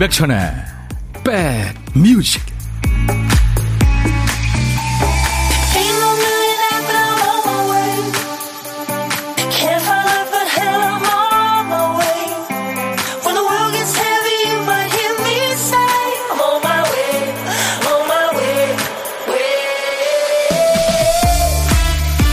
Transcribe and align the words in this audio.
임백천의 0.00 0.38
백뮤직 1.92 2.40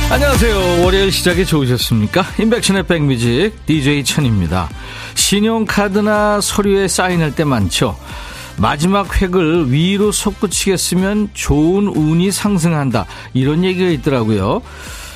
안녕하세요. 0.10 0.84
월요일 0.84 1.12
시작이 1.12 1.46
좋으셨습니까? 1.46 2.24
임백천의 2.40 2.84
백뮤직 2.88 3.66
DJ 3.66 4.06
천입니다. 4.06 4.70
신용카드나 5.28 6.40
서류에 6.40 6.88
사인할 6.88 7.36
때 7.36 7.44
많죠. 7.44 7.98
마지막 8.56 9.22
획을 9.22 9.74
위로 9.74 10.14
솟구치게 10.14 10.78
쓰면 10.78 11.32
좋은 11.34 11.88
운이 11.88 12.32
상승한다. 12.32 13.06
이런 13.34 13.66
얘기가 13.66 13.90
있더라고요. 13.90 14.62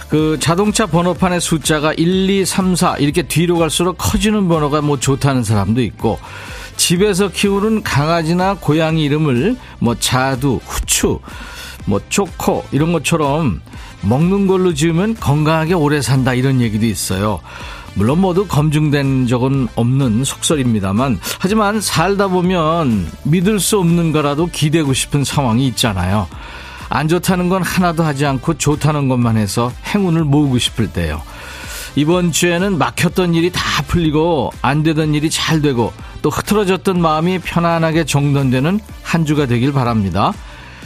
그 0.10 0.38
자동차 0.42 0.86
번호판의 0.86 1.40
숫자가 1.40 1.94
1, 1.94 2.30
2, 2.30 2.46
3, 2.46 2.76
4 2.76 2.98
이렇게 2.98 3.22
뒤로 3.22 3.58
갈수록 3.58 3.94
커지는 3.98 4.50
번호가 4.50 4.82
뭐 4.82 5.00
좋다는 5.00 5.46
사람도 5.46 5.82
있고 5.82 6.20
집에서 6.76 7.30
키우는 7.30 7.82
강아지나 7.82 8.58
고양이 8.60 9.06
이름을 9.06 9.56
뭐 9.80 9.96
자두, 9.96 10.60
후추, 10.66 11.20
뭐 11.86 12.02
초코 12.10 12.66
이런 12.74 12.92
것처럼 12.92 13.62
먹는 14.02 14.48
걸로 14.48 14.74
지으면 14.74 15.16
건강하게 15.16 15.74
오래 15.74 16.02
산다 16.02 16.34
이런 16.34 16.60
얘기도 16.60 16.86
있어요. 16.86 17.40
물론 17.94 18.22
모두 18.22 18.48
검증된 18.48 19.28
적은 19.28 19.68
없는 19.76 20.24
속설입니다만 20.24 21.20
하지만 21.40 21.82
살다 21.82 22.30
보면 22.30 23.12
믿을 23.24 23.60
수 23.60 23.80
없는 23.80 24.12
거라도 24.12 24.48
기대고 24.48 24.94
싶은 24.94 25.24
상황이 25.24 25.68
있잖아요. 25.68 26.28
안 26.90 27.08
좋다는 27.08 27.50
건 27.50 27.64
하나도 27.64 28.04
하지 28.04 28.26
않고 28.26 28.58
좋다는 28.58 29.08
것만 29.08 29.38
해서 29.38 29.72
행운을 29.86 30.24
모으고 30.24 30.58
싶을 30.58 30.88
때요. 30.92 31.22
이번 31.96 32.32
주에는 32.32 32.78
막혔던 32.78 33.34
일이 33.34 33.52
다 33.52 33.62
풀리고 33.88 34.52
안 34.62 34.84
되던 34.84 35.14
일이 35.14 35.30
잘 35.30 35.62
되고 35.62 35.94
또 36.22 36.30
흐트러졌던 36.30 37.02
마음이 37.02 37.40
편안하게 37.40 38.06
정돈되는 38.06 38.80
한 39.04 39.26
주가 39.26 39.46
되길 39.46 39.74
바랍니다. 39.74 40.34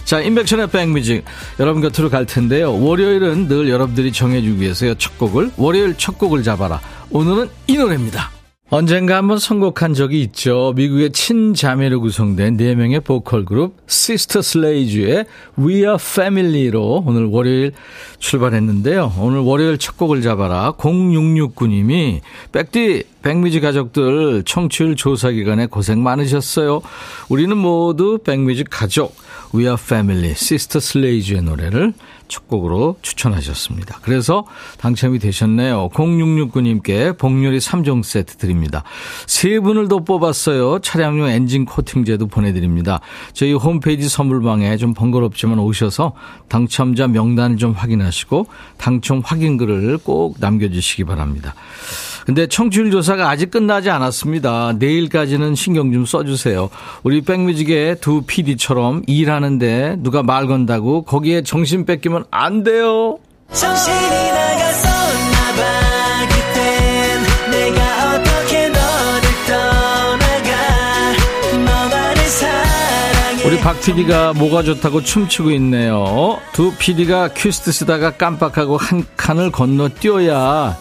자, 0.05 0.21
인백션의 0.21 0.69
백뮤직. 0.69 1.25
여러분 1.59 1.81
곁으로 1.81 2.11
갈 2.11 2.27
텐데요. 2.27 2.79
월요일은 2.79 3.47
늘 3.47 3.69
여러분들이 3.69 4.11
정해주기 4.13 4.61
위해서요. 4.61 4.93
첫 4.95 5.17
곡을, 5.17 5.51
월요일 5.57 5.95
첫 5.97 6.19
곡을 6.19 6.43
잡아라. 6.43 6.79
오늘은 7.11 7.49
이 7.67 7.77
노래입니다. 7.77 8.31
언젠가 8.71 9.17
한번 9.17 9.37
선곡한 9.37 9.93
적이 9.93 10.21
있죠. 10.23 10.73
미국의 10.75 11.11
친자매로 11.11 12.01
구성된 12.01 12.57
4명의 12.57 13.03
보컬 13.03 13.45
그룹 13.45 13.77
시스터 13.85 14.41
슬레지의 14.41 15.25
We 15.59 15.75
Are 15.75 15.97
Family로 15.99 17.03
오늘 17.05 17.25
월요일 17.25 17.73
출발했는데요. 18.17 19.13
오늘 19.19 19.41
월요일 19.41 19.77
첫 19.77 19.97
곡을 19.97 20.23
잡아라 20.23 20.73
0669님이 20.73 22.21
백디 22.51 23.03
백뮤직 23.21 23.61
가족들 23.61 24.43
청취율 24.43 24.95
조사 24.95 25.29
기간에 25.29 25.67
고생 25.67 26.01
많으셨어요. 26.01 26.81
우리는 27.29 27.55
모두 27.55 28.17
백뮤직 28.17 28.67
가족 28.71 29.15
We 29.53 29.65
Are 29.65 29.77
Family 29.79 30.33
시스터 30.35 30.79
슬레지의 30.79 31.43
노래를 31.43 31.93
첫 32.27 32.47
곡으로 32.47 32.97
추천하셨습니다. 33.01 33.99
그래서 34.01 34.45
당첨이 34.79 35.19
되셨네요. 35.19 35.89
0669님께 35.89 37.17
복요리 37.17 37.59
3종 37.59 38.03
세트 38.03 38.37
드립니다. 38.37 38.83
세 39.27 39.59
분을 39.59 39.87
더 39.87 39.99
뽑았어요. 39.99 40.79
차량용 40.79 41.27
엔진 41.27 41.65
코팅제도 41.65 42.27
보내드립니다. 42.27 42.99
저희 43.33 43.53
홈페이지 43.53 44.09
선물방에 44.09 44.77
좀 44.77 44.93
번거롭지만 44.93 45.59
오셔서 45.59 46.13
당첨자 46.49 47.07
명단을 47.07 47.57
좀 47.57 47.73
확인하시고 47.73 48.47
당첨 48.77 49.21
확인글을 49.23 49.99
꼭 49.99 50.37
남겨주시기 50.39 51.03
바랍니다. 51.03 51.53
근데 52.25 52.47
청취율 52.47 52.89
조사가 52.89 53.29
아직 53.29 53.51
끝나지 53.51 53.89
않았습니다. 53.89 54.73
내일까지는 54.79 55.53
신경 55.53 55.93
좀 55.93 56.05
써주세요. 56.05 56.69
우리 57.03 57.21
백뮤직의 57.21 58.01
두 58.01 58.23
PD처럼 58.23 59.03
일하는데 59.05 59.97
누가 59.99 60.23
말 60.23 60.47
건다고 60.47 61.03
거기에 61.03 61.43
정신 61.43 61.85
뺏기면 61.85 62.25
안 62.31 62.63
돼요. 62.63 63.19
우리 73.45 73.59
박 73.59 73.79
PD가 73.79 74.33
뭐가 74.33 74.63
좋다고 74.63 75.03
춤추고 75.03 75.51
있네요. 75.51 76.39
두 76.51 76.73
PD가 76.79 77.29
큐시트 77.35 77.71
쓰다가 77.71 78.09
깜빡하고 78.09 78.75
한 78.77 79.05
칸을 79.15 79.51
건너 79.51 79.87
뛰어야 79.87 80.75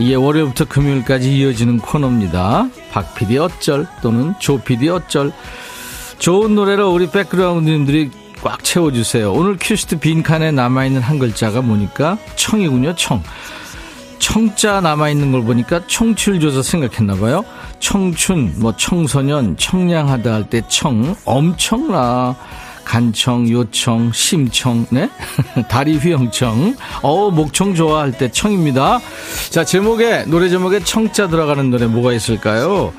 이게 0.00 0.14
월요일부터 0.14 0.64
금요일까지 0.64 1.36
이어지는 1.36 1.78
코너입니다. 1.78 2.68
박 2.90 3.14
PD 3.14 3.38
어쩔 3.38 3.86
또는 4.02 4.34
조 4.38 4.58
PD 4.58 4.88
어쩔. 4.88 5.30
좋은 6.18 6.54
노래로 6.54 6.90
우리 6.90 7.10
백그라운드님들이 7.10 8.10
꽉 8.42 8.64
채워주세요. 8.64 9.32
오늘 9.32 9.56
큐시트 9.60 9.98
빈칸에 9.98 10.52
남아있는 10.52 11.02
한 11.02 11.18
글자가 11.18 11.60
뭡니까? 11.60 12.16
청이군요, 12.36 12.94
청. 12.94 13.22
청자 14.18 14.80
남아있는 14.80 15.32
걸 15.32 15.42
보니까 15.44 15.86
청취율 15.86 16.40
조사 16.40 16.62
생각했나봐요. 16.62 17.44
청춘, 17.78 18.54
뭐 18.56 18.74
청소년, 18.76 19.56
청량하다 19.56 20.32
할 20.32 20.44
때 20.44 20.62
청, 20.68 21.14
엄청나. 21.24 22.36
간청, 22.90 23.48
요청, 23.48 24.10
심청, 24.12 24.84
네? 24.90 25.08
다리 25.70 25.96
휘영청. 25.96 26.74
어, 27.02 27.30
목청 27.30 27.76
좋아할 27.76 28.10
때 28.10 28.32
청입니다. 28.32 28.98
자, 29.50 29.64
제목에, 29.64 30.24
노래 30.24 30.48
제목에 30.48 30.80
청자 30.80 31.28
들어가는 31.28 31.70
노래 31.70 31.86
뭐가 31.86 32.12
있을까요? 32.12 32.92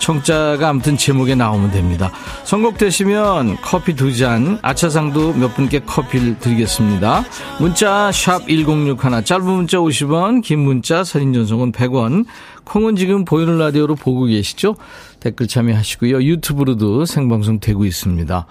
청자가 0.00 0.68
아무튼 0.68 0.98
제목에 0.98 1.34
나오면 1.34 1.70
됩니다. 1.70 2.12
선곡되시면 2.44 3.56
커피 3.62 3.94
두 3.94 4.14
잔, 4.14 4.58
아차상도 4.60 5.32
몇 5.32 5.56
분께 5.56 5.78
커피를 5.78 6.38
드리겠습니다. 6.38 7.24
문자, 7.58 8.12
샵 8.12 8.46
1061, 8.48 9.24
짧은 9.24 9.46
문자 9.46 9.78
50원, 9.78 10.42
긴 10.42 10.58
문자, 10.58 11.04
사진 11.04 11.32
전송은 11.32 11.72
100원. 11.72 12.26
콩은 12.64 12.96
지금 12.96 13.24
보이는 13.24 13.56
라디오로 13.56 13.94
보고 13.94 14.24
계시죠? 14.26 14.76
댓글 15.20 15.48
참여하시고요. 15.48 16.22
유튜브로도 16.22 17.06
생방송 17.06 17.60
되고 17.60 17.86
있습니다. 17.86 18.46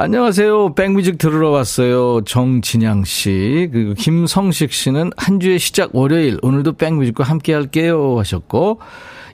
안녕하세요. 0.00 0.74
백뮤직 0.74 1.18
들으러 1.18 1.50
왔어요. 1.50 2.22
정진양 2.22 3.02
씨. 3.02 3.68
그리고 3.72 3.94
김성식 3.94 4.72
씨는 4.72 5.10
한 5.16 5.40
주의 5.40 5.58
시작 5.58 5.90
월요일 5.92 6.38
오늘도 6.40 6.74
백뮤직과 6.74 7.24
함께 7.24 7.52
할게요 7.52 8.16
하셨고 8.16 8.78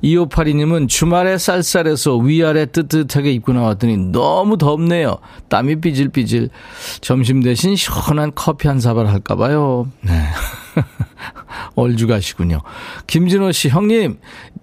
2582님은 0.05 0.89
주말에 0.89 1.39
쌀쌀해서 1.39 2.17
위아래 2.19 2.67
뜨뜻하게 2.67 3.33
입고 3.33 3.55
나왔더니 3.55 3.97
너무 3.97 4.59
덥네요. 4.59 5.17
땀이 5.49 5.77
삐질삐질. 5.81 6.51
점심 7.01 7.43
대신 7.43 7.75
시원한 7.75 8.33
커피 8.35 8.69
한 8.69 8.81
사발 8.81 9.07
할까봐요. 9.07 9.89
네. 10.03 10.13
얼주가시군요. 11.75 12.61
김진호 13.07 13.53
씨, 13.53 13.69
형님, 13.69 14.19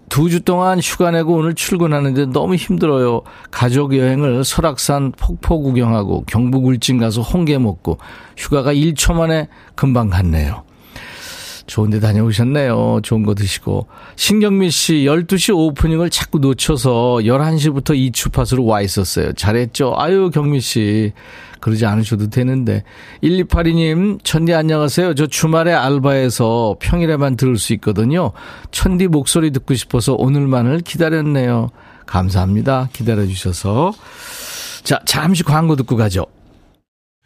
두 0.10 0.30
주 0.30 0.42
동안 0.42 0.80
휴가 0.80 1.10
내고 1.12 1.36
오늘 1.36 1.56
출근하는데 1.56 2.28
너무 2.28 2.56
힘들어요. 2.56 3.22
가족 3.50 3.96
여행을 3.96 4.44
설악산 4.44 5.14
폭포 5.14 5.62
구경하고 5.62 6.26
경북 6.28 6.66
울진 6.66 7.00
가서 7.00 7.22
홍게 7.22 7.58
먹고 7.58 7.98
휴가가 8.38 8.74
1초 8.74 9.14
만에 9.14 9.48
금방 9.76 10.10
갔네요. 10.10 10.64
좋은 11.72 11.90
데 11.90 12.02
다녀오셨네요. 12.02 13.00
좋은 13.02 13.24
거 13.24 13.34
드시고. 13.34 13.88
신경미 14.18 14.72
씨, 14.72 15.06
12시 15.06 15.56
오프닝을 15.56 16.10
자꾸 16.10 16.40
놓쳐서 16.40 17.20
11시부터 17.24 17.96
이 17.96 18.12
주파수로 18.12 18.66
와 18.66 18.82
있었어요. 18.82 19.32
잘했죠? 19.32 19.94
아유, 19.96 20.30
경미 20.34 20.60
씨. 20.60 21.14
그러지 21.62 21.86
않으셔도 21.86 22.30
되는데. 22.30 22.84
1282님, 23.24 24.22
천디 24.22 24.54
안녕하세요. 24.54 25.16
저 25.16 25.28
주말에 25.28 25.72
알바해서 25.72 26.76
평일에만 26.82 27.38
들을 27.38 27.58
수 27.58 27.72
있거든요. 27.76 28.34
천디 28.72 29.08
목소리 29.08 29.52
듣고 29.52 29.74
싶어서 29.74 30.14
오늘만을 30.16 30.82
기다렸네요. 30.82 31.70
감사합니다. 32.06 32.90
기다려주셔서. 32.92 33.94
자, 34.84 35.00
잠시 35.06 35.44
광고 35.44 35.78
듣고 35.78 35.96
가죠. 35.96 36.26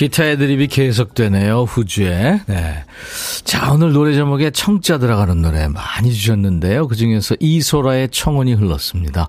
기타 0.00 0.24
애드립이 0.24 0.68
계속되네요, 0.68 1.64
후주에. 1.64 2.40
네. 2.46 2.84
자, 3.44 3.70
오늘 3.70 3.92
노래 3.92 4.14
제목에 4.14 4.50
청자 4.50 4.96
들어가는 4.96 5.42
노래 5.42 5.68
많이 5.68 6.10
주셨는데요. 6.10 6.88
그 6.88 6.96
중에서 6.96 7.36
이소라의 7.38 8.08
청혼이 8.08 8.54
흘렀습니다. 8.54 9.28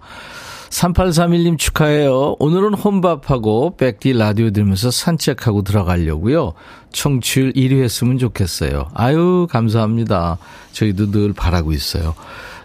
3831님 0.69 1.57
축하해요. 1.57 2.37
오늘은 2.39 2.75
혼밥하고 2.75 3.75
백디 3.75 4.13
라디오 4.13 4.51
들으면서 4.51 4.91
산책하고 4.91 5.63
들어가려고요. 5.63 6.53
청취율 6.93 7.51
1위 7.51 7.83
했으면 7.83 8.17
좋겠어요. 8.17 8.91
아유, 8.93 9.47
감사합니다. 9.51 10.37
저희도 10.71 11.11
늘 11.11 11.33
바라고 11.33 11.73
있어요. 11.73 12.15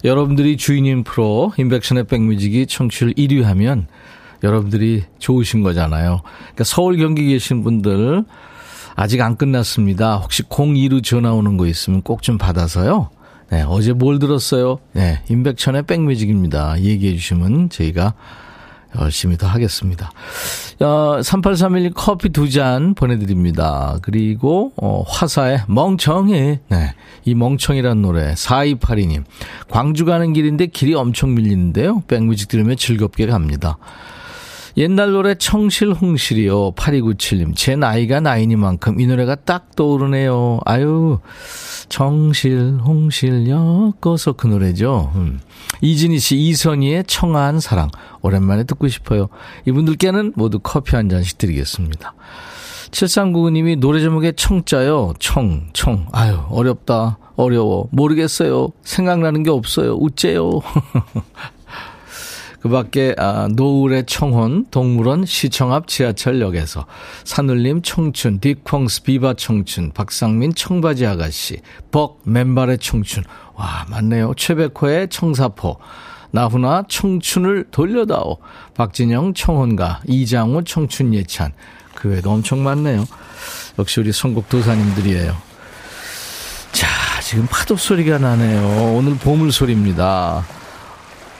여러분들이 0.04 0.56
주인인 0.56 1.02
프로, 1.02 1.52
인백션의 1.58 2.04
백뮤직이 2.04 2.68
청취율 2.68 3.14
1위 3.14 3.42
하면 3.42 3.88
여러분들이 4.42 5.04
좋으신 5.18 5.62
거잖아요. 5.62 6.20
그러니까 6.22 6.64
서울 6.64 6.96
경기 6.96 7.26
계신 7.26 7.62
분들 7.62 8.24
아직 8.94 9.20
안 9.20 9.36
끝났습니다. 9.36 10.16
혹시 10.16 10.42
02로 10.44 11.02
전화 11.04 11.32
오는 11.32 11.56
거 11.56 11.66
있으면 11.66 12.02
꼭 12.02 12.22
좀 12.22 12.38
받아서요. 12.38 13.10
네, 13.50 13.62
어제 13.68 13.92
뭘 13.92 14.18
들었어요? 14.18 14.78
네, 14.92 15.20
임백천의 15.28 15.82
백뮤직입니다. 15.84 16.80
얘기해 16.80 17.14
주시면 17.16 17.70
저희가 17.70 18.14
열심히 18.98 19.36
더 19.36 19.46
하겠습니다. 19.46 20.10
어, 20.80 21.20
3831 21.22 21.92
커피 21.94 22.30
두 22.30 22.48
잔 22.48 22.94
보내드립니다. 22.94 23.98
그리고, 24.00 24.72
어, 24.76 25.02
화사의 25.06 25.62
멍청해. 25.68 26.60
네. 26.68 26.94
이 27.26 27.34
멍청이란 27.34 28.00
노래. 28.00 28.32
4282님. 28.32 29.24
광주 29.68 30.06
가는 30.06 30.32
길인데 30.32 30.66
길이 30.68 30.94
엄청 30.94 31.34
밀리는데요. 31.34 32.04
백뮤직 32.08 32.48
들으면 32.48 32.76
즐겁게 32.76 33.26
갑니다. 33.26 33.76
옛날 34.76 35.12
노래 35.12 35.34
청실홍실이요. 35.34 36.72
8297님. 36.72 37.56
제 37.56 37.76
나이가 37.76 38.20
나이니만큼 38.20 39.00
이 39.00 39.06
노래가 39.06 39.34
딱 39.34 39.74
떠오르네요. 39.74 40.60
아유, 40.66 41.18
정실, 41.88 42.78
홍실, 42.84 43.48
엮어서 43.48 44.34
그 44.34 44.46
노래죠. 44.46 45.12
음. 45.14 45.40
이진희 45.80 46.18
씨, 46.18 46.36
이선희의 46.36 47.04
청아한 47.06 47.60
사랑. 47.60 47.90
오랜만에 48.20 48.64
듣고 48.64 48.88
싶어요. 48.88 49.28
이분들께는 49.66 50.34
모두 50.36 50.58
커피 50.58 50.94
한 50.94 51.08
잔씩 51.08 51.38
드리겠습니다. 51.38 52.14
7399님이 52.90 53.78
노래 53.78 54.00
제목에 54.00 54.32
청자요. 54.32 55.14
청, 55.18 55.68
청. 55.72 56.06
아유, 56.12 56.38
어렵다. 56.50 57.18
어려워. 57.36 57.88
모르겠어요. 57.92 58.68
생각나는 58.82 59.42
게 59.42 59.50
없어요. 59.50 59.94
우째요. 59.94 60.60
그 62.60 62.68
밖에 62.68 63.14
아, 63.18 63.48
노을의 63.54 64.06
청혼 64.06 64.66
동물원 64.70 65.26
시청 65.26 65.72
앞 65.72 65.88
지하철역에서 65.88 66.86
산울림 67.24 67.82
청춘 67.82 68.40
딕펑스 68.40 69.04
비바 69.04 69.34
청춘 69.34 69.92
박상민 69.92 70.54
청바지 70.54 71.06
아가씨 71.06 71.60
벅 71.90 72.20
맨발의 72.24 72.78
청춘. 72.78 73.24
와 73.54 73.86
맞네요. 73.88 74.34
최백호의 74.36 75.08
청사포. 75.08 75.78
나훈아 76.30 76.84
청춘을 76.88 77.66
돌려다오. 77.70 78.38
박진영 78.74 79.34
청혼가. 79.34 80.02
이장우 80.06 80.64
청춘 80.64 81.14
예찬. 81.14 81.52
그 81.94 82.10
외에도 82.10 82.30
엄청 82.30 82.62
많네요. 82.62 83.06
역시 83.78 84.00
우리 84.00 84.12
선곡 84.12 84.48
도사님들이에요. 84.48 85.36
자 86.72 86.86
지금 87.22 87.46
파도 87.46 87.76
소리가 87.76 88.18
나네요. 88.18 88.94
오늘 88.94 89.16
보물 89.16 89.52
소리입니다 89.52 90.44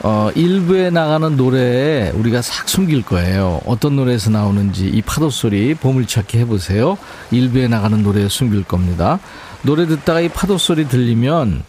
어, 0.03 0.31
일부에 0.35 0.91
나가는 0.91 1.37
노래에 1.37 2.11
우리가 2.11 2.43
싹 2.43 2.69
숨길 2.69 3.03
거예요. 3.03 3.61
어떤 3.65 3.97
노래에서 3.97 4.31
나오는지 4.31 4.87
이 4.87 5.03
파도 5.03 5.31
소리 5.31 5.75
보물찾기 5.75 6.39
해보세요. 6.39 6.99
일부에 7.31 7.67
나가는 7.67 8.03
노래에 8.03 8.29
숨길 8.29 8.65
겁니다. 8.65 9.19
노래 9.63 9.87
듣다가 9.87 10.21
이 10.21 10.29
파도 10.29 10.59
소리 10.59 10.87
들리면 10.87 11.63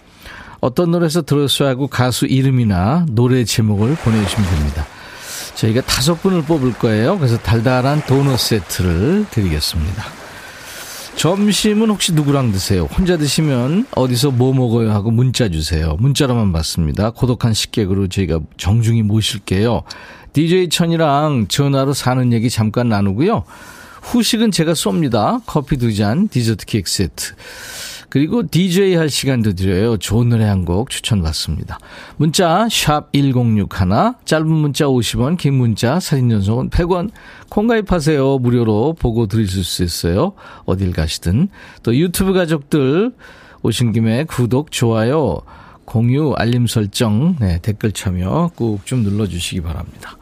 어떤 0.59 0.91
노래에서 0.91 1.21
들었어야 1.21 1.69
하고 1.69 1.87
가수 1.87 2.25
이름이나 2.25 3.05
노래 3.09 3.43
제목을 3.43 3.95
보내주시면 3.95 4.49
됩니다. 4.49 4.85
저희가 5.55 5.81
다섯 5.81 6.21
분을 6.21 6.43
뽑을 6.43 6.73
거예요. 6.73 7.17
그래서 7.17 7.37
달달한 7.37 8.01
도넛 8.05 8.39
세트를 8.39 9.25
드리겠습니다. 9.31 10.16
점심은 11.17 11.89
혹시 11.89 12.13
누구랑 12.13 12.51
드세요? 12.51 12.83
혼자 12.83 13.17
드시면 13.17 13.87
어디서 13.95 14.29
뭐 14.29 14.53
먹어요 14.53 14.91
하고 14.91 15.09
문자 15.09 15.49
주세요. 15.49 15.97
문자로만 15.99 16.53
받습니다. 16.53 17.09
고독한 17.09 17.55
식객으로 17.55 18.07
저희가 18.07 18.39
정중히 18.57 19.01
모실게요. 19.01 19.81
DJ 20.33 20.69
천이랑 20.69 21.47
전화로 21.47 21.93
사는 21.93 22.31
얘기 22.33 22.51
잠깐 22.51 22.89
나누고요. 22.89 23.45
후식은 24.03 24.51
제가 24.51 24.73
쏩니다. 24.73 25.41
커피 25.47 25.77
두 25.77 25.91
잔, 25.91 26.27
디저트 26.27 26.67
케이크 26.67 26.87
세트. 26.89 27.33
그리고 28.09 28.47
DJ 28.49 28.95
할 28.95 29.09
시간도 29.09 29.53
드려요. 29.53 29.97
좋은 29.97 30.29
노래 30.29 30.45
한 30.45 30.65
곡 30.65 30.89
추천받습니다. 30.89 31.77
문자 32.17 32.67
1061, 32.69 33.67
짧은 34.25 34.47
문자 34.47 34.85
50원, 34.85 35.37
긴 35.37 35.53
문자 35.55 35.99
사진 35.99 36.29
전송은 36.29 36.69
100원. 36.69 37.11
콩 37.49 37.67
가입하세요. 37.67 38.39
무료로 38.39 38.95
보고 38.99 39.27
들으실 39.27 39.63
수 39.63 39.83
있어요. 39.83 40.33
어딜 40.65 40.91
가시든. 40.93 41.49
또 41.83 41.95
유튜브 41.95 42.33
가족들 42.33 43.13
오신 43.63 43.91
김에 43.93 44.23
구독, 44.25 44.71
좋아요, 44.71 45.41
공유, 45.85 46.33
알림 46.37 46.67
설정, 46.67 47.35
네, 47.39 47.59
댓글 47.61 47.91
참여 47.91 48.51
꾹 48.55 48.79
좀 48.85 49.03
눌러주시기 49.03 49.61
바랍니다. 49.61 50.17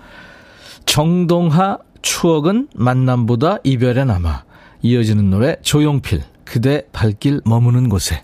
정동하 0.86 1.80
추억은 2.02 2.68
만남보다 2.76 3.58
이별에 3.64 4.06
남아 4.06 4.44
이어지는 4.84 5.30
노래 5.32 5.56
조용필 5.64 6.22
그대 6.46 6.88
발길 6.94 7.42
머무는 7.44 7.90
곳에. 7.90 8.24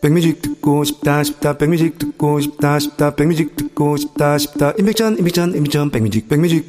백뮤직 0.00 0.40
듣고 0.40 0.84
싶다 0.84 1.24
싶다 1.24 1.58
백뮤직 1.58 1.98
듣고 1.98 2.40
싶다 2.40 2.78
싶다 2.78 3.16
백뮤직 3.16 3.56
듣고 3.56 3.96
싶다 3.96 4.38
싶다. 4.38 4.72
임백천 4.78 5.18
임백천 5.18 5.54
임백천 5.56 5.90
백뮤직. 5.90 6.28
백뮤직 6.28 6.68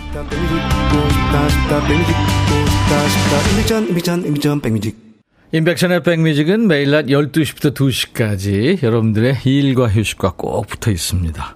임백천의 5.53 6.03
백뮤직은 6.03 6.67
매일 6.67 6.91
낮 6.91 7.05
12시부터 7.07 7.73
2시까지 7.73 8.83
여러분들의 8.83 9.37
일과 9.45 9.87
휴식과 9.87 10.33
꼭 10.37 10.67
붙어 10.67 10.91
있습니다. 10.91 11.55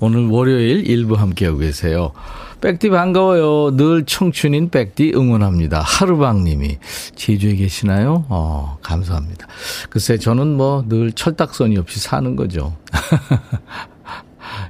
오늘 0.00 0.26
월요일 0.28 0.86
일부 0.88 1.14
함께하고 1.14 1.58
계세요. 1.58 2.12
백디 2.60 2.90
반가워요. 2.90 3.76
늘 3.76 4.04
청춘인 4.04 4.70
백디 4.70 5.12
응원합니다. 5.14 5.80
하루방님이 5.80 6.78
제주에 7.14 7.54
계시나요? 7.54 8.26
어, 8.28 8.78
감사합니다. 8.82 9.46
글쎄 9.88 10.18
저는 10.18 10.56
뭐 10.56 10.84
늘 10.88 11.12
철딱선이 11.12 11.78
없이 11.78 12.00
사는 12.00 12.36
거죠. 12.36 12.76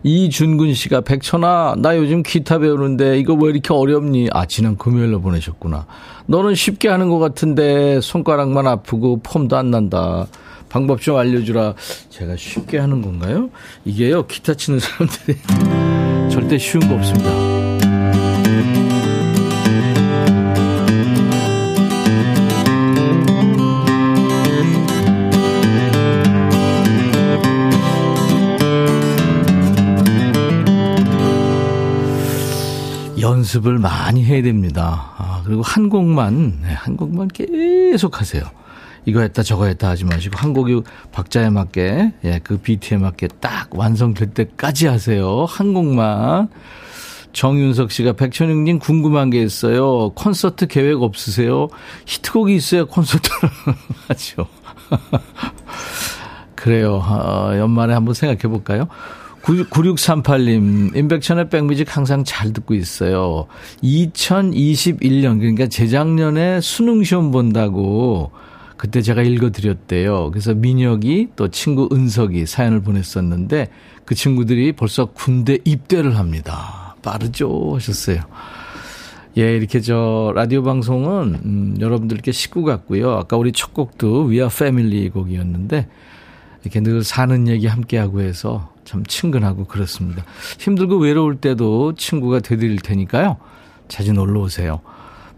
이준근 0.02 0.74
씨가 0.74 1.02
백천아 1.02 1.76
나 1.78 1.96
요즘 1.96 2.22
기타 2.22 2.58
배우는데 2.58 3.18
이거 3.18 3.34
왜 3.34 3.50
이렇게 3.50 3.72
어렵니? 3.72 4.28
아 4.32 4.46
지난 4.46 4.76
금요일로 4.76 5.20
보내셨구나. 5.20 5.86
너는 6.26 6.54
쉽게 6.54 6.88
하는 6.88 7.08
것 7.08 7.18
같은데 7.18 8.00
손가락만 8.00 8.66
아프고 8.66 9.20
폼도 9.22 9.56
안 9.56 9.70
난다. 9.70 10.26
방법 10.68 11.00
좀 11.00 11.16
알려주라. 11.16 11.74
제가 12.10 12.36
쉽게 12.36 12.78
하는 12.78 13.02
건가요? 13.02 13.50
이게요 13.84 14.26
기타 14.26 14.54
치는 14.54 14.78
사람들이 14.78 15.38
절대 16.30 16.58
쉬운 16.58 16.88
거 16.88 16.94
없습니다. 16.94 17.30
연습을 33.50 33.78
많이 33.78 34.24
해야 34.24 34.42
됩니다. 34.42 35.12
아, 35.16 35.42
그리고 35.44 35.62
한 35.62 35.88
곡만, 35.88 36.60
네, 36.62 36.72
한 36.72 36.96
곡만 36.96 37.28
계속 37.28 38.20
하세요. 38.20 38.44
이거 39.06 39.20
했다 39.20 39.42
저거 39.42 39.64
했다 39.66 39.88
하지 39.88 40.04
마시고 40.04 40.36
한 40.38 40.52
곡이 40.52 40.82
박자에 41.10 41.50
맞게 41.50 42.12
예, 42.22 42.40
그 42.44 42.58
비트에 42.58 42.98
맞게 42.98 43.28
딱 43.40 43.68
완성될 43.76 44.34
때까지 44.34 44.86
하세요. 44.86 45.46
한 45.46 45.72
곡만 45.74 46.48
정윤석 47.32 47.90
씨가 47.90 48.12
백천영님 48.12 48.78
궁금한 48.78 49.30
게 49.30 49.42
있어요. 49.42 50.10
콘서트 50.10 50.66
계획 50.66 51.02
없으세요? 51.02 51.68
히트곡이 52.06 52.54
있어야 52.54 52.84
콘서트를 52.84 53.50
하죠. 54.08 54.46
그래요. 56.54 56.96
어, 57.02 57.52
연말에 57.56 57.94
한번 57.94 58.14
생각해 58.14 58.42
볼까요? 58.42 58.86
9638님, 59.42 60.96
임백천의 60.96 61.48
백뮤직 61.48 61.96
항상 61.96 62.24
잘 62.24 62.52
듣고 62.52 62.74
있어요. 62.74 63.46
2021년, 63.82 65.38
그러니까 65.38 65.66
재작년에 65.66 66.60
수능시험 66.60 67.30
본다고 67.30 68.32
그때 68.76 69.02
제가 69.02 69.22
읽어드렸대요. 69.22 70.30
그래서 70.30 70.54
민혁이 70.54 71.28
또 71.36 71.48
친구 71.48 71.88
은석이 71.92 72.46
사연을 72.46 72.80
보냈었는데 72.80 73.68
그 74.04 74.14
친구들이 74.14 74.72
벌써 74.72 75.06
군대 75.06 75.58
입대를 75.64 76.16
합니다. 76.16 76.96
빠르죠? 77.02 77.74
하셨어요. 77.74 78.22
예, 79.38 79.56
이렇게 79.56 79.80
저 79.80 80.32
라디오 80.34 80.62
방송은 80.62 81.40
음, 81.44 81.76
여러분들께 81.78 82.32
식구 82.32 82.64
같고요. 82.64 83.12
아까 83.12 83.36
우리 83.36 83.52
첫 83.52 83.72
곡도 83.74 84.24
위아 84.24 84.48
패밀리 84.48 85.08
곡이었는데 85.08 85.86
이렇게 86.62 86.80
늘 86.80 87.04
사는 87.04 87.48
얘기 87.48 87.66
함께하고 87.66 88.20
해서 88.20 88.72
참 88.90 89.04
친근하고 89.06 89.66
그렇습니다. 89.66 90.24
힘들고 90.58 90.96
외로울 90.96 91.36
때도 91.36 91.94
친구가 91.94 92.40
되드릴 92.40 92.80
테니까요. 92.80 93.36
자주 93.86 94.12
놀러 94.12 94.40
오세요. 94.40 94.80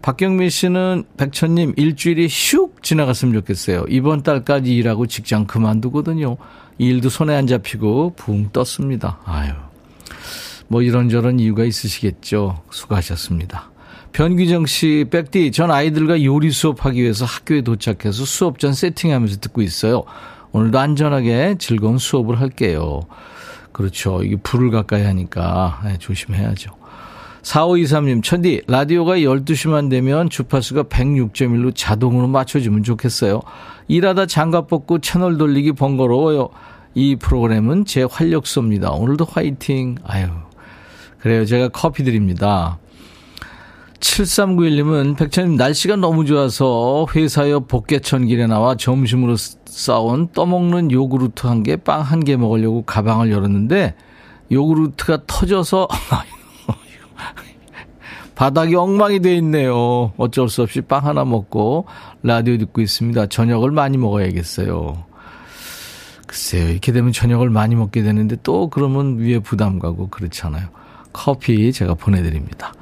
박경민 0.01 0.49
씨는 0.49 1.03
백천님 1.17 1.73
일주일이 1.77 2.27
슉 2.27 2.81
지나갔으면 2.81 3.35
좋겠어요. 3.35 3.85
이번 3.89 4.23
달까지 4.23 4.75
일하고 4.75 5.05
직장 5.05 5.45
그만두거든요. 5.45 6.37
일도 6.79 7.09
손에 7.09 7.35
안 7.35 7.45
잡히고 7.45 8.15
붕 8.15 8.49
떴습니다. 8.51 9.19
아유. 9.25 9.51
뭐 10.67 10.81
이런저런 10.81 11.39
이유가 11.39 11.63
있으시겠죠. 11.63 12.63
수고하셨습니다. 12.71 13.69
변규정 14.13 14.65
씨, 14.65 15.05
백디, 15.11 15.51
전 15.51 15.69
아이들과 15.69 16.23
요리 16.23 16.49
수업하기 16.49 16.99
위해서 16.99 17.25
학교에 17.25 17.61
도착해서 17.61 18.25
수업 18.25 18.57
전 18.57 18.73
세팅하면서 18.73 19.41
듣고 19.41 19.61
있어요. 19.61 20.05
오늘도 20.53 20.79
안전하게 20.79 21.55
즐거운 21.59 21.99
수업을 21.99 22.39
할게요. 22.39 23.01
그렇죠. 23.73 24.23
이게 24.23 24.37
불을 24.37 24.71
가까이 24.71 25.03
하니까 25.03 25.81
네, 25.83 25.97
조심해야죠. 25.97 26.71
4523님, 27.41 28.23
천디, 28.23 28.61
라디오가 28.67 29.17
12시만 29.17 29.89
되면 29.89 30.29
주파수가 30.29 30.83
106.1로 30.83 31.73
자동으로 31.75 32.27
맞춰주면 32.27 32.83
좋겠어요. 32.83 33.41
일하다 33.89 34.27
장갑 34.27 34.69
벗고 34.69 34.99
채널 34.99 35.37
돌리기 35.37 35.73
번거로워요. 35.73 36.49
이 36.95 37.17
프로그램은 37.17 37.83
제 37.83 38.03
활력소입니다. 38.03 38.91
오늘도 38.91 39.25
화이팅. 39.25 39.95
아유. 40.05 40.27
그래요. 41.19 41.45
제가 41.45 41.67
커피 41.69 42.03
드립니다. 42.03 42.77
7391님은 44.03 45.17
백천님 45.17 45.55
날씨가 45.55 45.95
너무 45.95 46.25
좋아서 46.25 47.07
회사 47.15 47.49
옆 47.49 47.67
복개천 47.69 48.27
길에 48.27 48.47
나와 48.47 48.75
점심으로 48.75 49.35
싸온 49.65 50.27
떠먹는 50.33 50.91
요구르트 50.91 51.47
한 51.47 51.63
개, 51.63 51.77
빵 51.77 52.01
한 52.01 52.19
개 52.23 52.35
먹으려고 52.35 52.83
가방을 52.83 53.31
열었는데 53.31 53.95
요구르트가 54.51 55.23
터져서 55.25 55.87
바닥이 58.35 58.75
엉망이 58.75 59.19
돼 59.21 59.35
있네요. 59.37 60.11
어쩔 60.17 60.49
수 60.49 60.63
없이 60.63 60.81
빵 60.81 61.05
하나 61.05 61.23
먹고 61.23 61.85
라디오 62.23 62.57
듣고 62.57 62.81
있습니다. 62.81 63.27
저녁을 63.27 63.71
많이 63.71 63.97
먹어야겠어요. 63.97 65.05
글쎄요. 66.27 66.69
이렇게 66.69 66.91
되면 66.91 67.11
저녁을 67.13 67.49
많이 67.49 67.75
먹게 67.75 68.01
되는데 68.01 68.35
또 68.43 68.69
그러면 68.69 69.17
위에 69.19 69.39
부담 69.39 69.79
가고 69.79 70.09
그렇잖아요. 70.09 70.67
커피 71.13 71.71
제가 71.71 71.93
보내드립니다. 71.93 72.73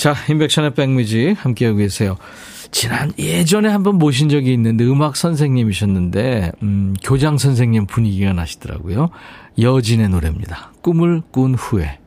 자, 0.00 0.14
인백션의 0.30 0.72
백뮤직 0.72 1.34
함께하고 1.44 1.76
계세요. 1.76 2.16
지난 2.70 3.12
예전에 3.18 3.68
한번 3.68 3.96
모신 3.96 4.30
적이 4.30 4.54
있는데 4.54 4.82
음악 4.84 5.14
선생님이셨는데 5.14 6.52
음, 6.62 6.94
교장 7.02 7.36
선생님 7.36 7.84
분위기가 7.84 8.32
나시더라고요. 8.32 9.10
여진의 9.60 10.08
노래입니다. 10.08 10.72
꿈을 10.80 11.20
꾼 11.30 11.54
후에. 11.54 11.98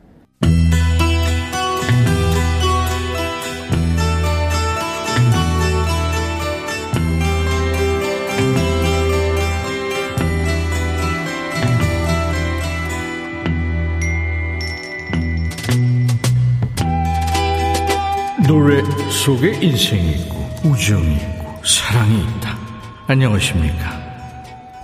노래 18.46 18.82
속에 19.10 19.58
인생이 19.62 20.12
있고 20.12 20.50
우정이 20.64 21.14
있고 21.14 21.60
사랑이 21.64 22.20
있다. 22.20 22.58
안녕하십니까. 23.06 24.02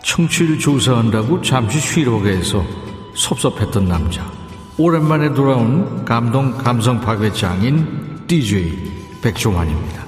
청취를 0.03 0.59
조사한다고 0.59 1.43
잠시 1.43 1.79
쉬러 1.79 2.21
가서 2.21 2.65
섭섭했던 3.15 3.87
남자. 3.87 4.25
오랜만에 4.79 5.35
돌아온 5.35 6.05
감동 6.07 6.57
감성 6.57 7.01
파괴 7.01 7.31
장인 7.33 8.27
DJ 8.27 9.19
백종환입니다. 9.21 10.05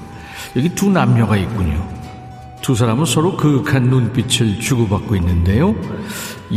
여기 0.55 0.69
두 0.69 0.89
남녀가 0.89 1.37
있군요. 1.37 1.87
두 2.61 2.73
사람은 2.73 3.05
서로 3.05 3.37
그윽한 3.37 3.83
눈빛을 3.83 4.59
주고받고 4.61 5.15
있는데요. 5.17 5.75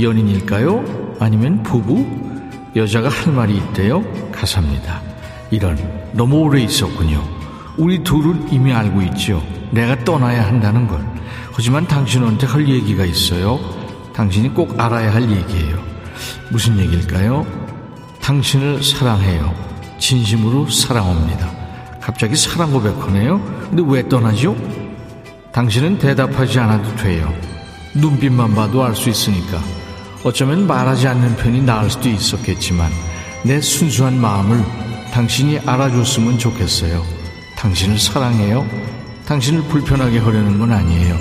연인일까요? 0.01 1.17
아니면 1.21 1.63
부부? 1.63 2.07
여자가 2.75 3.09
할 3.09 3.35
말이 3.35 3.57
있대요. 3.57 4.03
가사입니다. 4.33 5.03
이런 5.51 6.06
너무 6.17 6.37
오래 6.39 6.63
있었군요. 6.63 7.23
우리 7.77 8.03
둘은 8.03 8.51
이미 8.51 8.73
알고 8.73 9.03
있죠. 9.03 9.43
내가 9.71 10.03
떠나야 10.03 10.47
한다는 10.47 10.89
걸. 10.89 11.05
하지만 11.53 11.87
당신한테 11.87 12.47
할 12.47 12.67
얘기가 12.67 13.05
있어요. 13.05 13.61
당신이 14.15 14.55
꼭 14.55 14.81
알아야 14.81 15.13
할 15.13 15.31
얘기예요. 15.31 15.79
무슨 16.51 16.79
얘기일까요? 16.79 17.47
당신을 18.23 18.83
사랑해요. 18.83 19.55
진심으로 19.99 20.69
사랑합니다. 20.71 21.51
갑자기 22.01 22.35
사랑 22.35 22.73
고백하네요. 22.73 23.39
근데 23.69 23.83
왜 23.87 24.09
떠나죠? 24.09 24.57
당신은 25.53 25.99
대답하지 25.99 26.59
않아도 26.61 26.97
돼요. 26.97 27.33
눈빛만 27.95 28.55
봐도 28.55 28.83
알 28.85 28.95
수 28.95 29.11
있으니까. 29.11 29.61
어쩌면 30.25 30.67
말하지 30.67 31.09
않는 31.09 31.37
편이 31.37 31.63
나을 31.63 31.91
수도 31.91 32.09
있었겠지만 32.09 32.91
내 33.45 33.61
순수한 33.61 34.19
마음을 34.19 34.65
당신이 35.17 35.61
알아줬으면 35.61 36.39
좋겠어요. 36.39 37.03
당신을 37.57 37.99
사랑해요. 37.99 38.69
당신을 39.25 39.63
불편하게 39.63 40.19
하려는 40.19 40.59
건 40.59 40.73
아니에요. 40.73 41.17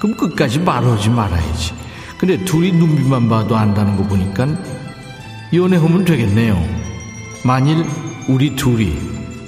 그럼 0.00 0.16
끝까지 0.16 0.58
말하지 0.58 1.08
말아야지. 1.10 1.72
근데 2.18 2.44
둘이 2.44 2.72
눈빛만 2.72 3.28
봐도 3.28 3.56
안다는 3.56 3.96
거 3.96 4.02
보니까 4.02 4.48
연애하면 5.52 6.04
되겠네요. 6.04 6.60
만일 7.44 7.86
우리 8.26 8.56
둘이 8.56 8.98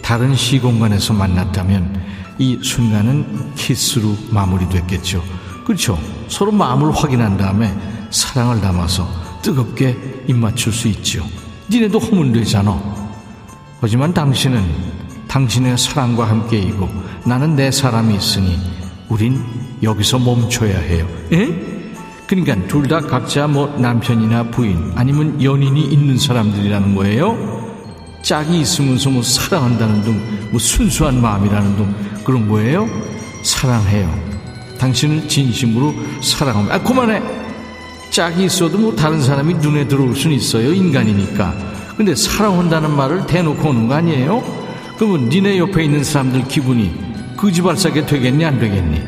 다른 0.02 0.37
시공간에서 0.37 1.12
만났다면 1.12 2.00
이 2.38 2.61
순간은 2.62 3.56
키스로 3.56 4.16
마무리됐겠죠. 4.30 5.20
그렇죠? 5.64 5.99
서로 6.28 6.52
마음을 6.52 6.92
확인한 6.92 7.37
다음에 7.37 7.75
사랑을 8.11 8.61
담아서 8.61 9.09
뜨겁게 9.42 9.97
입맞출 10.28 10.73
수 10.73 10.87
있죠. 10.87 11.26
니네도 11.68 11.99
허문 11.99 12.32
되잖아. 12.32 13.00
하지만 13.80 14.12
당신은 14.12 14.62
당신의 15.28 15.78
사랑과 15.78 16.28
함께이고 16.28 16.88
나는 17.25 17.56
내 17.56 17.70
사람이 17.70 18.14
있으니 18.14 18.58
우린 19.08 19.42
여기서 19.82 20.18
멈춰야 20.18 20.78
해요. 20.78 21.06
에? 21.32 21.49
그러니까 22.26 22.54
둘 22.68 22.87
다 22.87 23.00
각자 23.00 23.46
뭐 23.46 23.66
남편이나 23.78 24.50
부인 24.50 24.92
아니면 24.94 25.42
연인이 25.42 25.82
있는 25.84 26.18
사람들이라는 26.18 26.94
거예요. 26.94 27.60
짝이 28.22 28.60
있으면서 28.60 29.10
뭐 29.10 29.22
사랑한다는 29.22 30.02
둥, 30.02 30.49
뭐 30.50 30.60
순수한 30.60 31.20
마음이라는 31.20 31.76
둥 31.76 31.94
그런 32.25 32.49
거예요. 32.49 32.87
사랑해요. 33.42 34.12
당신을 34.78 35.28
진심으로 35.28 35.94
사랑합니다. 36.22 36.75
아, 36.76 36.82
그만해. 36.82 37.22
짝이 38.10 38.44
있어도 38.44 38.78
뭐 38.78 38.94
다른 38.94 39.22
사람이 39.22 39.54
눈에 39.54 39.88
들어올 39.88 40.14
수는 40.14 40.37
있어요. 40.37 40.72
인간이니까. 40.72 41.54
근데 42.00 42.14
사랑한다는 42.14 42.97
말을 42.97 43.26
대놓고 43.26 43.69
오는 43.69 43.87
거 43.87 43.92
아니에요? 43.97 44.42
그러면 44.97 45.28
니네 45.28 45.59
옆에 45.59 45.85
있는 45.85 46.02
사람들 46.02 46.49
기분이 46.49 46.90
거지발사게 47.37 48.07
되겠니 48.07 48.42
안 48.42 48.59
되겠니? 48.59 49.02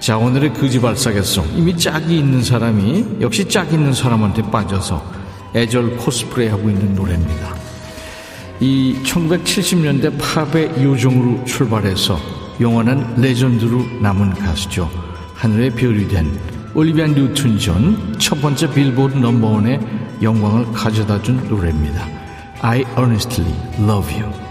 자 0.00 0.18
오늘의 0.18 0.54
거지발사겠송 0.54 1.52
이미 1.54 1.78
짝이 1.78 2.18
있는 2.18 2.42
사람이 2.42 3.18
역시 3.20 3.48
짝 3.48 3.72
있는 3.72 3.92
사람한테 3.92 4.50
빠져서 4.50 5.00
애절 5.54 5.98
코스프레 5.98 6.48
하고 6.48 6.68
있는 6.68 6.92
노래입니다. 6.96 7.54
이 8.58 8.96
1970년대 9.04 10.18
팝의 10.18 10.82
요정으로 10.82 11.44
출발해서 11.44 12.18
영원한 12.60 13.14
레전드로 13.16 14.00
남은 14.02 14.30
가수죠. 14.30 14.90
하늘의 15.34 15.70
별이 15.76 16.08
된 16.08 16.36
올리비아 16.74 17.06
뉴튼 17.06 17.56
전첫 17.56 18.42
번째 18.42 18.72
빌보드 18.72 19.18
넘버원의 19.18 20.05
영광을 20.22 20.72
가져다 20.72 21.20
준 21.22 21.36
노래입니다. 21.48 22.06
I 22.60 22.84
earnestly 22.96 23.52
love 23.78 24.14
you. 24.14 24.46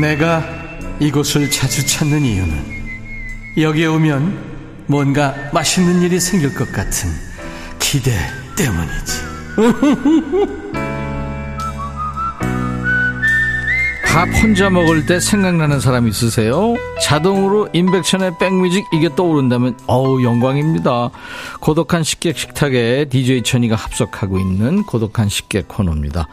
내가 0.00 0.42
이곳을 1.00 1.50
자주 1.50 1.86
찾는 1.86 2.22
이유는 2.22 2.82
여기에 3.58 3.86
오면 3.86 4.84
뭔가 4.86 5.34
맛있는 5.52 6.02
일이 6.02 6.18
생길 6.20 6.54
것 6.54 6.70
같은 6.72 7.10
기대 7.78 8.12
때문이지. 8.62 9.22
밥 14.06 14.28
혼자 14.42 14.68
먹을 14.68 15.06
때 15.06 15.18
생각나는 15.18 15.80
사람 15.80 16.06
있으세요? 16.06 16.74
자동으로 17.00 17.70
인백션의 17.72 18.36
백뮤직 18.38 18.84
이게 18.92 19.08
떠오른다면 19.14 19.78
어우 19.86 20.22
영광입니다. 20.22 21.10
고독한 21.60 22.02
식객 22.04 22.36
식탁에 22.38 23.06
DJ 23.06 23.42
천이가 23.42 23.74
합석하고 23.74 24.38
있는 24.38 24.82
고독한 24.84 25.30
식객 25.30 25.66
코너입니다. 25.66 26.28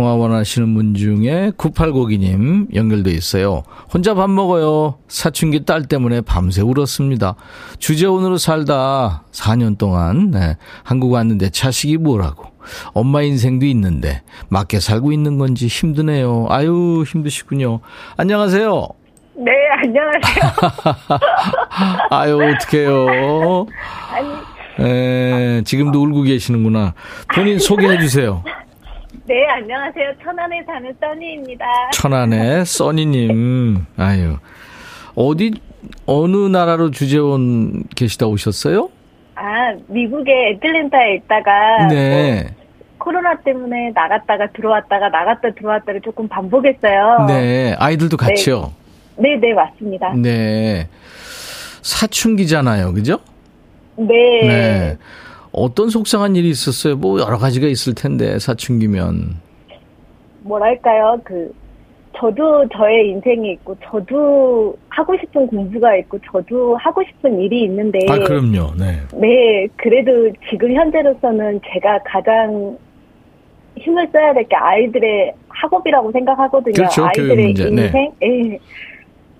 통화 0.00 0.14
원하시는 0.14 0.72
분 0.72 0.94
중에 0.94 1.52
9892님 1.58 2.74
연결돼 2.74 3.10
있어요. 3.10 3.64
혼자 3.92 4.14
밥 4.14 4.30
먹어요. 4.30 4.94
사춘기 5.08 5.66
딸 5.66 5.82
때문에 5.82 6.22
밤새 6.22 6.62
울었습니다. 6.62 7.34
주재원으로 7.78 8.38
살다 8.38 9.24
4년 9.30 9.76
동안 9.76 10.30
네, 10.30 10.56
한국 10.84 11.12
왔는데 11.12 11.50
자식이 11.50 11.98
뭐라고. 11.98 12.44
엄마 12.94 13.20
인생도 13.20 13.66
있는데 13.66 14.22
맞게 14.48 14.80
살고 14.80 15.12
있는 15.12 15.36
건지 15.36 15.66
힘드네요. 15.66 16.46
아유 16.48 17.04
힘드시군요. 17.06 17.80
안녕하세요. 18.16 18.88
네, 19.34 19.52
안녕하세요. 19.82 20.80
아유 22.08 22.38
어떡해요. 22.40 23.66
아니. 24.14 24.28
에, 24.82 25.62
지금도 25.66 26.02
울고 26.02 26.22
계시는구나. 26.22 26.94
본인 27.34 27.58
소개해 27.58 27.98
주세요. 27.98 28.42
네, 29.30 29.46
안녕하세요. 29.46 30.14
천안에 30.24 30.60
사는 30.66 30.92
써니입니다. 31.00 31.64
천안에 31.92 32.64
써니님. 32.64 33.86
아유. 33.96 34.36
어디, 35.14 35.52
어느 36.04 36.48
나라로 36.48 36.90
주재원 36.90 37.84
계시다 37.94 38.26
오셨어요? 38.26 38.90
아, 39.36 39.72
미국의 39.86 40.54
애틀랜타에 40.54 41.14
있다가. 41.14 41.86
네. 41.86 42.42
뭐 42.42 42.50
코로나 42.98 43.36
때문에 43.36 43.92
나갔다가 43.94 44.48
들어왔다가 44.48 45.10
나갔다 45.10 45.52
들어왔다를 45.52 46.00
조금 46.00 46.26
반복했어요. 46.26 47.26
네. 47.28 47.76
아이들도 47.78 48.16
네. 48.16 48.26
같이요? 48.26 48.72
네, 49.14 49.36
네, 49.36 49.46
네 49.46 49.54
맞습니다. 49.54 50.12
네. 50.14 50.88
사춘기잖아요. 51.82 52.92
그죠? 52.94 53.20
네. 53.94 54.08
네. 54.42 54.98
어떤 55.52 55.88
속상한 55.88 56.36
일이 56.36 56.48
있었어요? 56.50 56.96
뭐 56.96 57.20
여러 57.20 57.36
가지가 57.38 57.66
있을 57.66 57.94
텐데 57.94 58.38
사춘기면. 58.38 59.36
뭐랄까요? 60.42 61.20
그 61.24 61.52
저도 62.16 62.68
저의 62.68 63.08
인생이 63.10 63.52
있고 63.52 63.76
저도 63.84 64.76
하고 64.88 65.16
싶은 65.18 65.46
공부가 65.46 65.96
있고 65.96 66.18
저도 66.30 66.76
하고 66.76 67.02
싶은 67.04 67.38
일이 67.40 67.62
있는데 67.64 67.98
아 68.08 68.18
그럼요. 68.18 68.74
네. 68.78 69.00
네. 69.14 69.66
그래도 69.76 70.30
지금 70.50 70.72
현재로서는 70.74 71.60
제가 71.72 72.00
가장 72.04 72.76
힘을 73.78 74.08
써야 74.12 74.34
될 74.34 74.44
게 74.48 74.56
아이들의 74.56 75.32
학업이라고 75.48 76.12
생각하거든요. 76.12 76.74
그렇죠, 76.74 77.04
아이들의 77.06 77.50
인생. 77.50 77.74
네. 77.74 77.90
네. 78.20 78.58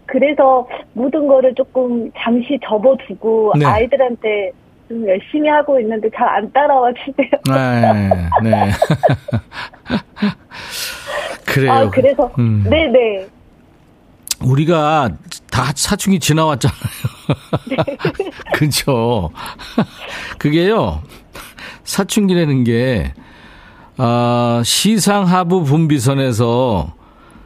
그래서 0.07 0.67
모든 0.93 1.27
거를 1.27 1.55
조금 1.55 2.11
잠시 2.17 2.59
접어두고 2.65 3.53
네. 3.59 3.65
아이들한테 3.65 4.53
좀 4.91 5.07
열심히 5.09 5.49
하고 5.49 5.79
있는데 5.79 6.11
잘 6.17 6.29
안 6.31 6.53
따라와 6.53 6.91
주세요. 6.95 7.31
네, 7.49 8.09
네. 8.43 8.71
그래요. 11.47 11.73
아, 11.73 11.91
그래서, 11.91 12.33
음. 12.39 12.65
네네. 12.69 12.89
네. 12.89 13.29
우리가 14.43 15.11
다 15.51 15.73
사춘기 15.75 16.19
지나왔잖아요. 16.19 16.81
네. 17.69 17.77
그렇죠. 18.55 19.31
그게요. 20.39 21.03
사춘기라는 21.85 22.65
게 22.65 23.13
어, 23.99 24.63
시상 24.65 25.25
하부 25.27 25.65
분비선에서 25.65 26.95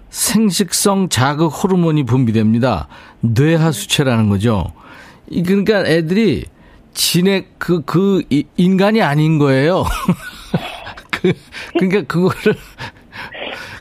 생식성 0.09 1.09
자극 1.09 1.48
호르몬이 1.48 2.04
분비됩니다. 2.04 2.87
뇌하수체라는 3.20 4.28
거죠. 4.28 4.66
그러니까 5.28 5.85
애들이 5.87 6.44
진액 6.94 7.59
그, 7.59 7.83
그, 7.85 8.22
인간이 8.57 9.02
아닌 9.02 9.38
거예요. 9.38 9.85
그, 11.11 11.33
그러니까 11.72 12.02
그거를, 12.02 12.57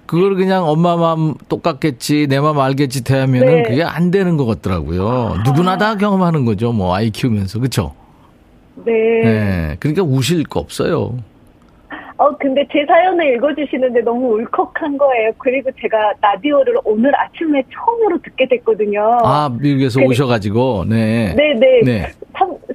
그걸 0.06 0.36
그냥 0.36 0.68
엄마 0.68 0.98
마음 0.98 1.36
똑같겠지, 1.48 2.28
내 2.28 2.40
마음 2.40 2.60
알겠지 2.60 3.04
대하면은 3.04 3.48
네. 3.48 3.64
그게 3.64 3.84
안 3.84 4.12
되는 4.12 4.38
것 4.38 4.46
같더라고요. 4.46 5.38
누구나 5.46 5.78
다 5.78 5.96
경험하는 5.96 6.46
거죠. 6.46 6.72
뭐 6.72 6.94
아이 6.96 7.10
키우면서. 7.10 7.60
그쵸? 7.60 7.94
네. 8.86 8.92
네. 9.24 9.76
그러니까 9.80 10.04
우실 10.04 10.44
거 10.44 10.60
없어요. 10.60 11.18
어, 12.18 12.38
근데 12.38 12.66
제 12.72 12.86
사연을 12.88 13.36
읽어주시는데 13.36 14.02
너무 14.02 14.36
울컥한 14.36 14.98
거예요. 14.98 15.32
그리고 15.38 15.70
제가 15.82 16.14
라디오를 16.22 16.76
오늘 16.86 17.12
아침에 17.20 17.64
처음으로 17.74 18.22
듣게 18.22 18.48
됐거든요. 18.48 19.18
아, 19.24 19.50
미국에서 19.60 20.00
그, 20.00 20.06
오셔가지고, 20.06 20.86
네. 20.88 21.34
네네. 21.36 21.60
네. 21.60 21.82
네. 21.84 22.12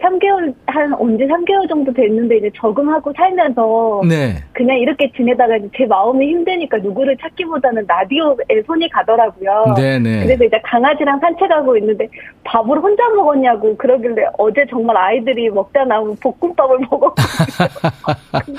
3, 0.09 0.19
개월 0.21 0.55
한 0.69 0.93
언제 0.95 1.27
3개월 1.27 1.67
정도 1.69 1.93
됐는데 1.93 2.37
이제 2.37 2.51
적응하고 2.57 3.13
살면서 3.17 4.03
네. 4.07 4.37
그냥 4.53 4.79
이렇게 4.79 5.11
지내다가 5.13 5.57
이제 5.57 5.69
제 5.75 5.87
마음이 5.87 6.29
힘드니까 6.29 6.77
누구를 6.79 7.17
찾기보다는 7.17 7.87
라디오에 7.89 8.63
손이 8.67 8.89
가더라고요. 8.91 9.75
네네. 9.77 9.99
네. 9.99 10.25
그래서 10.25 10.45
이제 10.45 10.61
강아지랑 10.63 11.21
산책하고 11.21 11.77
있는데 11.79 12.07
밥을 12.45 12.79
혼자 12.79 13.09
먹었냐고 13.09 13.77
그러길래 13.77 14.27
어제 14.37 14.67
정말 14.69 14.97
아이들이 14.97 15.49
먹다 15.49 15.85
남은 15.85 16.17
볶음밥을 16.17 16.79
먹었거든요. 16.91 18.59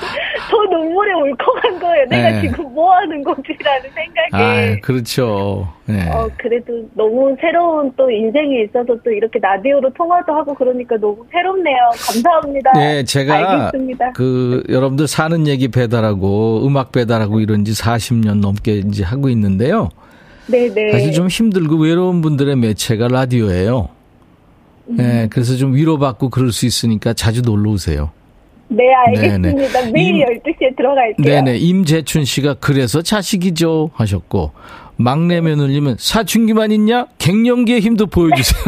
저 0.50 0.76
눈물에 0.76 1.12
울컥한 1.12 1.78
거예요. 1.78 2.06
내가 2.08 2.30
네. 2.30 2.40
지금 2.40 2.74
뭐 2.74 2.92
하는 2.94 3.22
거지라는 3.22 3.90
생각에. 3.90 4.28
아, 4.32 4.76
그렇죠. 4.82 5.68
네. 5.86 6.08
어, 6.10 6.28
그래도 6.36 6.88
너무 6.94 7.36
새로운 7.40 7.92
또 7.96 8.10
인생이 8.10 8.62
있어서 8.64 8.96
또 9.02 9.10
이렇게 9.10 9.38
라디오로 9.40 9.92
통화도 9.92 10.32
하고 10.32 10.54
그러니까 10.54 10.96
너무 10.96 11.26
새롭네요. 11.30 11.90
감사합니다. 12.06 12.72
네, 12.74 13.04
제가 13.04 13.66
알겠습니다. 13.68 14.12
그 14.12 14.62
여러분들 14.68 15.06
사는 15.06 15.46
얘기 15.46 15.68
배달하고 15.68 16.66
음악 16.66 16.92
배달하고 16.92 17.40
이런 17.40 17.64
지 17.64 17.72
40년 17.72 18.40
넘게 18.40 18.82
이제 18.88 19.04
하고 19.04 19.28
있는데요. 19.28 19.90
네, 20.46 20.72
네. 20.72 20.92
사실 20.92 21.12
좀 21.12 21.28
힘들고 21.28 21.76
외로운 21.76 22.22
분들의 22.22 22.56
매체가 22.56 23.08
라디오예요. 23.08 23.88
음. 24.88 24.96
네, 24.96 25.28
그래서 25.30 25.56
좀 25.56 25.74
위로받고 25.74 26.30
그럴 26.30 26.52
수 26.52 26.66
있으니까 26.66 27.12
자주 27.12 27.42
놀러 27.42 27.70
오세요. 27.70 28.10
네, 28.68 28.84
알겠습니다. 29.06 29.80
네네. 29.80 29.92
매일 29.92 30.16
임, 30.16 30.24
12시에 30.24 30.76
들어갈게요. 30.76 31.24
네네. 31.24 31.58
임재춘 31.58 32.24
씨가 32.24 32.54
그래서 32.54 33.02
자식이죠 33.02 33.90
하셨고 33.94 34.52
막내 35.00 35.40
며느님은 35.40 35.96
사춘기만 35.98 36.72
있냐? 36.72 37.06
갱년기의 37.18 37.80
힘도 37.80 38.06
보여주세요. 38.06 38.62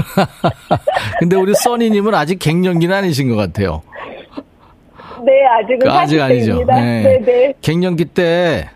근데 1.21 1.37
우리 1.37 1.53
써니님은 1.55 2.14
아직 2.14 2.38
갱년기는 2.38 2.95
아니신 2.95 3.29
것 3.29 3.37
같아요. 3.37 3.83
네, 5.25 5.33
아직은 5.47 5.90
아직 5.90 6.21
아니죠. 6.21 6.64
네. 6.64 7.03
네, 7.03 7.23
네. 7.25 7.55
갱년기 7.61 8.07
때 8.07 8.71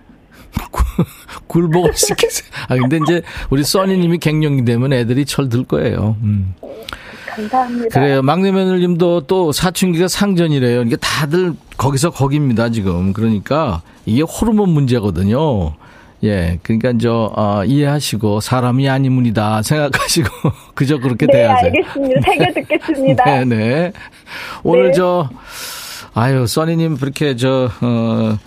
굴복을 1.48 1.94
시키세요. 1.94 2.48
아 2.68 2.76
근데 2.76 2.98
이제 3.02 3.22
우리 3.50 3.64
써니님이 3.64 4.18
갱년기 4.18 4.64
되면 4.64 4.92
애들이 4.92 5.24
철들 5.24 5.64
거예요. 5.64 6.16
음. 6.22 6.54
감사합니다. 7.26 7.88
그래요. 7.88 8.22
막내 8.22 8.50
며느님도 8.52 9.22
또 9.22 9.52
사춘기가 9.52 10.08
상전이래요. 10.08 10.82
이게 10.82 10.96
다들 10.96 11.52
거기서 11.76 12.10
거기입니다, 12.10 12.70
지금. 12.70 13.12
그러니까 13.12 13.82
이게 14.06 14.22
호르몬 14.22 14.70
문제거든요. 14.70 15.74
예, 16.26 16.58
그러니까 16.62 16.92
저 16.98 17.32
어, 17.36 17.64
이해하시고 17.64 18.40
사람이 18.40 18.88
아니문이다 18.88 19.62
생각하시고 19.62 20.28
그저 20.74 20.98
그렇게 20.98 21.26
네, 21.26 21.32
대하세요. 21.32 21.72
알겠습니다. 21.74 22.20
새겨 22.20 22.52
듣겠습니다. 22.52 23.24
네, 23.44 23.44
네. 23.44 23.92
오늘 24.64 24.86
네. 24.86 24.92
저 24.92 25.28
아유 26.14 26.46
써니님 26.46 26.96
그렇게 26.96 27.36
저 27.36 27.68
어, 27.80 28.38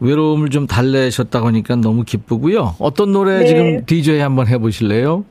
외로움을 0.00 0.50
좀 0.50 0.66
달래셨다고 0.66 1.46
하니까 1.48 1.76
너무 1.76 2.04
기쁘고요. 2.04 2.76
어떤 2.78 3.12
노래 3.12 3.40
네. 3.40 3.46
지금 3.46 3.84
DJ 3.86 4.20
한번 4.20 4.46
해보실래요? 4.46 5.24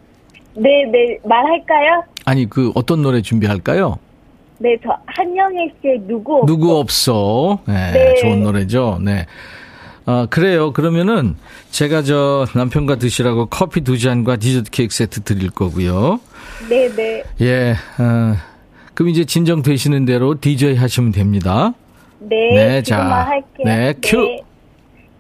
네, 0.56 0.86
네 0.92 1.18
말할까요? 1.24 2.04
아니 2.26 2.50
그 2.50 2.72
어떤 2.76 3.02
노래 3.02 3.22
준비할까요? 3.22 3.98
네, 4.60 4.78
저 4.84 4.90
한영애 5.06 5.74
씨의 5.82 6.02
누구 6.08 6.38
없어. 6.38 6.46
누구 6.46 6.78
없어. 6.78 7.60
네, 7.68 7.92
네. 7.92 8.16
좋은 8.22 8.44
노래죠. 8.44 9.00
네. 9.02 9.26
아, 10.06 10.28
그래요. 10.30 10.74
그러면은 10.74 11.36
제가 11.72 12.02
저 12.04 12.46
남편과 12.56 12.98
드시라고 12.98 13.46
커피 13.48 13.82
두 13.82 13.98
잔과 13.98 14.36
디저트 14.38 14.72
케이크 14.72 14.94
세트 14.94 15.22
드릴 15.22 15.50
거고요. 15.50 16.20
네, 16.70 16.90
네. 16.90 17.24
예. 17.42 17.72
어, 17.72 18.36
그럼 18.94 19.10
이제 19.10 19.24
진정되시는 19.24 20.06
대로 20.06 20.40
DJ 20.40 20.76
하시면 20.76 21.12
됩니다. 21.12 21.74
네. 22.20 22.36
네, 22.54 22.82
자. 22.84 23.02
할게요. 23.02 23.66
네, 23.66 23.94
큐. 24.02 24.18
네. 24.18 24.42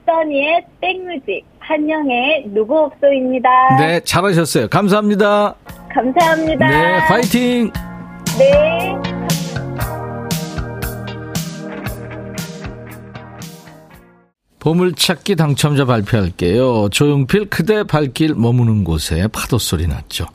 써니의 0.05 0.65
백뮤직, 0.81 1.45
한영의 1.59 2.45
누구 2.53 2.77
없소입니다. 2.77 3.49
네, 3.79 3.99
잘하셨어요. 4.01 4.67
감사합니다. 4.67 5.55
감사합니다. 5.93 6.67
네, 6.67 6.97
화이팅! 7.07 7.71
네. 8.37 9.22
보물찾기 14.63 15.35
당첨자 15.35 15.83
발표할게요. 15.83 16.87
조용필 16.87 17.49
그대 17.49 17.83
발길 17.83 18.33
머무는 18.33 18.85
곳에 18.85 19.27
파도 19.27 19.57
소리 19.57 19.87
났죠. 19.87 20.25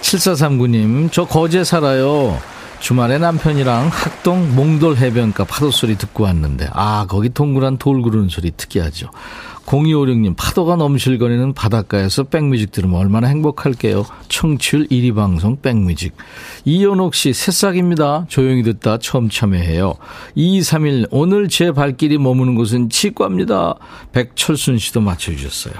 7439님, 0.00 1.12
저 1.12 1.26
거제 1.26 1.62
살아요. 1.62 2.40
주말에 2.78 3.18
남편이랑 3.18 3.88
학동 3.92 4.54
몽돌 4.54 4.96
해변가 4.96 5.44
파도 5.44 5.70
소리 5.70 5.98
듣고 5.98 6.24
왔는데, 6.24 6.70
아, 6.72 7.04
거기 7.06 7.28
동그란 7.28 7.76
돌 7.76 8.00
구르는 8.00 8.30
소리 8.30 8.50
특이하죠. 8.50 9.10
0256님, 9.70 10.34
파도가 10.36 10.74
넘실거리는 10.74 11.52
바닷가에서 11.52 12.24
백뮤직 12.24 12.72
들으면 12.72 12.98
얼마나 12.98 13.28
행복할게요. 13.28 14.04
청취율 14.28 14.88
1위 14.88 15.14
방송 15.14 15.60
백뮤직. 15.60 16.12
이연옥 16.64 17.14
씨, 17.14 17.32
새싹입니다. 17.32 18.26
조용히 18.28 18.64
듣다 18.64 18.98
처음 18.98 19.28
참여해요. 19.28 19.94
2231, 20.34 21.06
오늘 21.12 21.48
제 21.48 21.70
발길이 21.70 22.18
머무는 22.18 22.56
곳은 22.56 22.90
치과입니다. 22.90 23.76
백철순 24.10 24.78
씨도 24.78 25.02
맞춰주셨어요. 25.02 25.74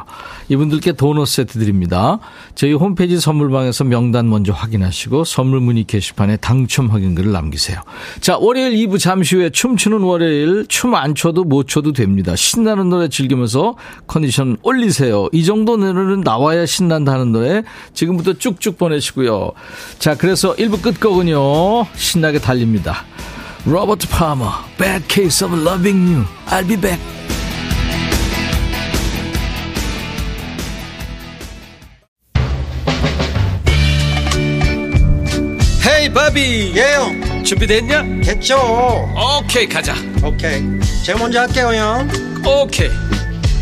이분들께 0.50 0.92
도넛 0.92 1.26
세트 1.26 1.58
드립니다. 1.58 2.20
저희 2.54 2.72
홈페이지 2.72 3.18
선물방에서 3.18 3.84
명단 3.84 4.28
먼저 4.28 4.52
확인하시고 4.52 5.24
선물 5.24 5.60
문의 5.60 5.82
게시판에 5.82 6.36
당첨 6.36 6.90
확인글을 6.90 7.32
남기세요. 7.32 7.80
자, 8.20 8.38
월요일 8.38 8.86
2부 8.86 9.00
잠시 9.00 9.34
후에 9.34 9.50
춤추는 9.50 9.98
월요일 10.00 10.66
춤 10.68 10.94
안 10.94 11.14
춰도 11.14 11.44
못 11.44 11.66
춰도 11.68 11.92
됩니다. 11.92 12.36
신나는 12.36 12.88
노래 12.88 13.08
즐기면서 13.08 13.76
컨디션 14.06 14.56
올리세요. 14.62 15.28
이 15.32 15.44
정도 15.44 15.76
노래는 15.76 16.20
나와야 16.20 16.66
신난다는 16.66 17.32
노래 17.32 17.62
지금부터 17.94 18.34
쭉쭉 18.34 18.78
보내시고요. 18.78 19.52
자, 19.98 20.16
그래서 20.16 20.54
1부 20.54 20.82
끝곡은요. 20.82 21.86
신나게 21.94 22.38
달립니다. 22.38 23.04
로버트 23.66 24.08
파머, 24.08 24.50
Bad 24.78 25.04
Case 25.08 25.46
of 25.46 25.54
Loving 25.54 26.14
You. 26.14 26.24
I'll 26.46 26.66
be 26.66 26.76
back. 26.80 27.00
헤이 35.86 36.12
바비 36.12 36.72
예영 36.76 37.44
준비됐냐? 37.44 38.02
됐죠 38.22 38.56
오케이 39.38 39.66
가자 39.66 39.94
오케이 40.24 40.62
제가 41.04 41.18
먼저 41.18 41.40
할게요 41.40 41.70
형 41.74 42.08
오케이 42.46 42.88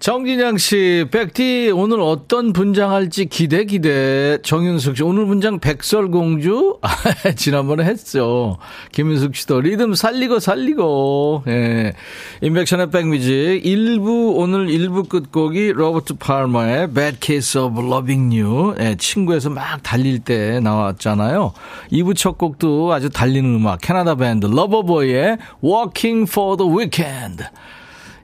정진양 0.00 0.58
씨, 0.58 1.06
백디 1.10 1.72
오늘 1.74 2.00
어떤 2.00 2.52
분장할지 2.52 3.26
기대 3.26 3.64
기대. 3.64 4.38
정윤숙 4.42 4.96
씨, 4.96 5.02
오늘 5.02 5.26
분장 5.26 5.58
백설공주? 5.58 6.78
아, 6.82 6.88
지난번에 7.34 7.82
했죠. 7.82 8.58
김윤숙 8.92 9.34
씨도 9.34 9.60
리듬 9.60 9.94
살리고 9.94 10.38
살리고. 10.38 11.42
예. 11.48 11.94
임백천의 12.42 12.92
백뮤직 12.92 13.62
1부 13.64 14.36
오늘 14.36 14.68
1부 14.68 15.08
끝곡이 15.08 15.72
로버트 15.72 16.14
팔머의 16.14 16.92
Bad 16.92 17.18
Case 17.20 17.60
of 17.60 17.80
Loving 17.80 18.40
You. 18.40 18.76
예, 18.78 18.94
친구에서 18.96 19.50
막 19.50 19.82
달릴 19.82 20.20
때 20.20 20.60
나왔잖아요. 20.60 21.52
2부 21.90 22.14
첫 22.16 22.38
곡도 22.38 22.92
아주 22.92 23.10
달리는 23.10 23.52
음악 23.52 23.80
캐나다 23.80 24.14
밴드 24.14 24.46
러버보이의 24.46 25.38
Walking 25.64 26.30
for 26.30 26.56
the 26.56 26.72
Weekend. 26.72 27.46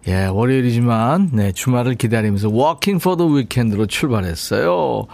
예, 0.07 0.27
월요일이지만, 0.27 1.31
네, 1.33 1.53
주말을 1.53 1.95
기다리면서 1.95 2.49
Walking 2.49 3.03
for 3.03 3.17
the 3.17 3.33
Weekend로 3.33 3.87
출발했어요. 3.87 5.07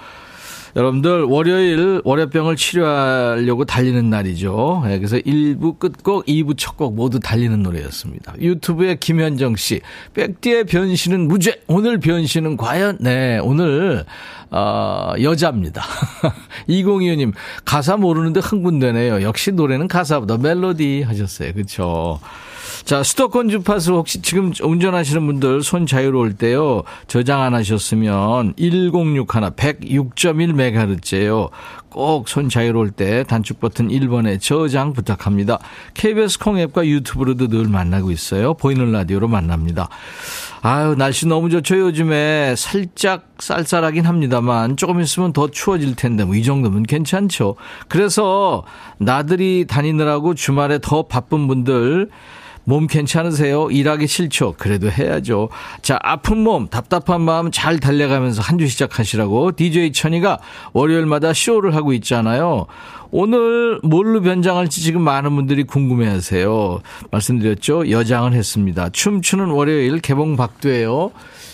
여러분들, 0.77 1.25
월요일 1.25 2.01
월요병을 2.05 2.55
치료하려고 2.55 3.65
달리는 3.65 4.09
날이죠. 4.09 4.85
예, 4.87 4.99
그래서 4.99 5.17
1부 5.19 5.79
끝곡, 5.81 6.27
2부 6.27 6.57
첫 6.57 6.77
곡 6.77 6.95
모두 6.95 7.19
달리는 7.21 7.61
노래였습니다. 7.63 8.35
유튜브에 8.41 8.95
김현정 8.97 9.57
씨, 9.57 9.81
백디의 10.15 10.65
변신은 10.65 11.27
무죄! 11.29 11.61
오늘 11.67 11.99
변신은 11.99 12.57
과연? 12.57 12.99
네, 13.01 13.39
오늘, 13.43 14.05
어, 14.51 15.13
여자입니다. 15.21 15.83
2025님, 16.69 17.33
가사 17.65 17.97
모르는데 17.97 18.41
흥분되네요. 18.41 19.23
역시 19.23 19.53
노래는 19.53 19.87
가사보다 19.89 20.37
멜로디 20.39 21.03
하셨어요. 21.03 21.53
그쵸. 21.53 22.21
자, 22.85 23.03
수도권 23.03 23.51
주파수 23.51 23.95
혹시 23.95 24.23
지금 24.23 24.53
운전하시는 24.61 25.25
분들 25.27 25.63
손 25.63 25.87
자유로울 25.87 26.35
때요. 26.35 26.83
저장 27.07 27.43
안 27.43 27.55
하셨으면 27.55 28.55
1061 28.57 29.27
106.1MHz예요. 29.27 31.51
꼭 31.91 32.29
손 32.29 32.49
자유로울 32.49 32.91
때 32.91 33.25
단축 33.25 33.61
버튼 33.61 33.89
1번에 33.89 34.41
저장 34.41 34.93
부탁합니다. 34.93 35.59
KBS 35.95 36.39
콩 36.39 36.59
앱과 36.59 36.87
유튜브로도 36.87 37.49
늘 37.49 37.69
만나고 37.69 38.11
있어요. 38.11 38.55
보이는 38.55 38.91
라디오로 38.93 39.29
만납니다. 39.29 39.89
아유, 40.63 40.95
날씨 40.97 41.27
너무 41.27 41.51
좋죠, 41.51 41.79
요즘에. 41.79 42.55
살짝 42.57 43.29
쌀쌀하긴 43.39 44.05
합니다만, 44.05 44.77
조금 44.77 45.01
있으면 45.01 45.33
더 45.33 45.51
추워질 45.51 45.97
텐데, 45.97 46.25
뭐, 46.25 46.35
이 46.35 46.43
정도면 46.43 46.83
괜찮죠. 46.83 47.57
그래서, 47.89 48.65
나들이 48.99 49.65
다니느라고 49.67 50.35
주말에 50.35 50.79
더 50.83 51.05
바쁜 51.05 51.49
분들, 51.49 52.11
몸 52.71 52.87
괜찮으세요? 52.87 53.69
일하기 53.73 54.07
싫죠? 54.07 54.55
그래도 54.57 54.89
해야죠. 54.93 55.49
자, 55.83 55.99
아픈 56.05 56.39
몸, 56.39 56.69
답답한 56.69 57.21
마음 57.21 57.51
잘 57.51 57.81
달래가면서 57.81 58.43
한 58.43 58.61
주 58.61 58.69
시작하시라고 58.69 59.53
DJ 59.57 59.93
천이가 59.93 60.39
월요일마다 60.75 61.33
쇼를 61.33 61.75
하고 61.75 61.93
있잖아요. 61.95 62.67
오늘 63.11 63.81
뭘로 63.83 64.21
변장할지 64.21 64.83
지금 64.83 65.01
많은 65.03 65.35
분들이 65.35 65.65
궁금해 65.65 66.07
하세요. 66.07 66.81
말씀드렸죠? 67.11 67.91
여장을 67.91 68.33
했습니다. 68.35 68.91
춤추는 68.91 69.47
월요일 69.47 69.99
개봉 70.01 70.37
박두예요. 70.37 71.11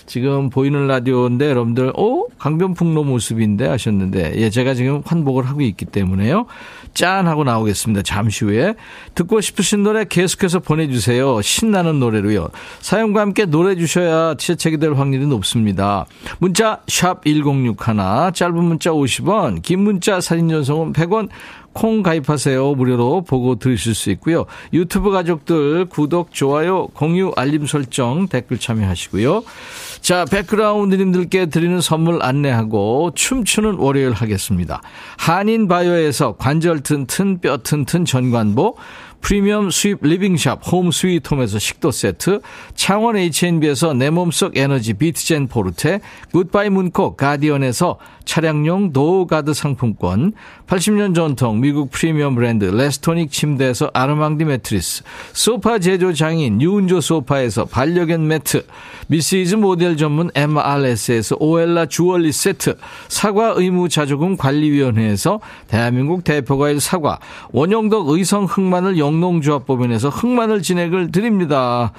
지금 0.07 0.51
보이는 0.51 0.87
라디오인데 0.87 1.51
여러분들, 1.51 1.93
어? 1.97 2.25
강변북로 2.39 3.05
모습인데 3.05 3.67
하셨는데, 3.67 4.35
예, 4.37 4.51
제가 4.51 4.75
지금 4.75 5.03
환복을 5.05 5.47
하고 5.47 5.63
있기 5.63 5.85
때문에요. 5.87 6.47
짠! 6.95 7.27
하고 7.27 7.45
나오겠습니다. 7.45 8.03
잠시 8.03 8.45
후에. 8.45 8.75
듣고 9.15 9.41
싶으신 9.41 9.83
노래 9.83 10.05
계속해서 10.05 10.61
보내주세요. 10.61 11.43
신나는 11.43 12.01
노래로요. 12.01 12.49
사연과 12.81 13.21
함께 13.21 13.45
노래 13.45 13.77
주셔야 13.77 14.35
채책이 14.35 14.79
될 14.79 14.95
확률이 14.95 15.27
높습니다. 15.27 16.07
문자, 16.39 16.81
샵 16.89 17.25
1061, 17.25 18.33
짧은 18.33 18.65
문자 18.65 18.91
50원, 18.91 19.63
긴 19.63 19.81
문자 19.81 20.21
사진 20.21 20.49
전송은 20.49 20.93
100원, 20.93 21.29
콩 21.77 22.03
가입하세요. 22.03 22.75
무료로 22.75 23.25
보고 23.25 23.57
들으실 23.57 23.95
수 23.95 24.11
있고요. 24.13 24.47
유튜브 24.73 25.11
가족들 25.11 25.85
구독, 25.85 26.33
좋아요, 26.33 26.87
공유, 26.95 27.33
알림 27.37 27.67
설정, 27.67 28.29
댓글 28.29 28.59
참여하시고요. 28.59 29.45
자, 30.01 30.25
백그라운드님들께 30.25 31.47
드리는 31.47 31.79
선물 31.83 32.23
안내하고 32.23 33.13
춤추는 33.15 33.75
월요일 33.75 34.13
하겠습니다. 34.13 34.81
한인바이오에서 35.19 36.37
관절 36.37 36.81
튼튼 36.81 37.41
뼈 37.41 37.59
튼튼 37.59 38.07
전관보 38.07 38.77
프리미엄 39.21 39.71
수입 39.71 39.99
리빙샵 40.03 40.61
홈 40.71 40.91
스위트홈에서 40.93 41.59
식도 41.59 41.91
세트, 41.91 42.41
창원 42.75 43.17
H&B에서 43.17 43.93
내 43.93 44.09
몸속 44.09 44.57
에너지 44.57 44.95
비트젠 44.95 45.49
포르테, 45.49 46.01
굿바이 46.33 46.71
문코 46.71 47.17
가디언에서 47.17 47.99
차량용 48.27 48.91
노가드 48.93 49.55
상품권, 49.55 50.35
80년 50.67 51.15
전통 51.15 51.61
미국 51.61 51.91
프리미엄 51.91 52.35
브랜드 52.35 52.65
레스토닉 52.67 53.31
침대에서 53.31 53.91
아르망디 53.95 54.45
매트리스, 54.45 55.05
소파 55.33 55.79
제조 55.79 56.13
장인 56.13 56.61
유운조 56.61 57.01
소파에서 57.01 57.65
반려견 57.65 58.27
매트, 58.27 58.67
미시즈 59.07 59.55
모델 59.55 59.97
전문 59.97 60.29
MRS에서 60.35 61.37
오엘라 61.39 61.87
주얼리 61.87 62.33
세트, 62.33 62.77
사과 63.09 63.55
의무 63.57 63.89
자조금 63.89 64.37
관리위원회에서 64.37 65.41
대한민국 65.69 66.25
대표과일 66.25 66.81
사과, 66.81 67.19
원형덕 67.53 68.09
의성 68.09 68.45
흑마늘 68.45 68.99
영농조합법인에서 68.99 70.11
흑마늘 70.11 70.63
진행을 70.63 71.13
드립니다. 71.13 71.93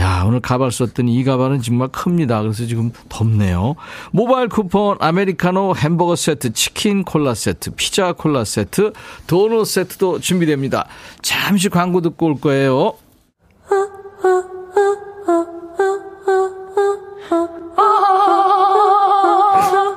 야, 0.00 0.24
오늘 0.26 0.40
가발 0.40 0.72
썼더니 0.72 1.14
이 1.14 1.24
가발은 1.24 1.60
정말 1.60 1.88
큽니다. 1.88 2.40
그래서 2.40 2.64
지금 2.64 2.92
덥네요. 3.08 3.74
모바일 4.10 4.48
쿠폰, 4.48 4.96
아메리카노 4.98 5.71
햄버거 5.74 6.16
세트, 6.16 6.52
치킨 6.52 7.04
콜라 7.04 7.34
세트, 7.34 7.70
피자 7.76 8.12
콜라 8.12 8.44
세트, 8.44 8.92
도넛 9.26 9.66
세트도 9.66 10.20
준비됩니다. 10.20 10.86
잠시 11.22 11.68
광고 11.68 12.00
듣고 12.00 12.26
올 12.26 12.40
거예요. 12.40 12.94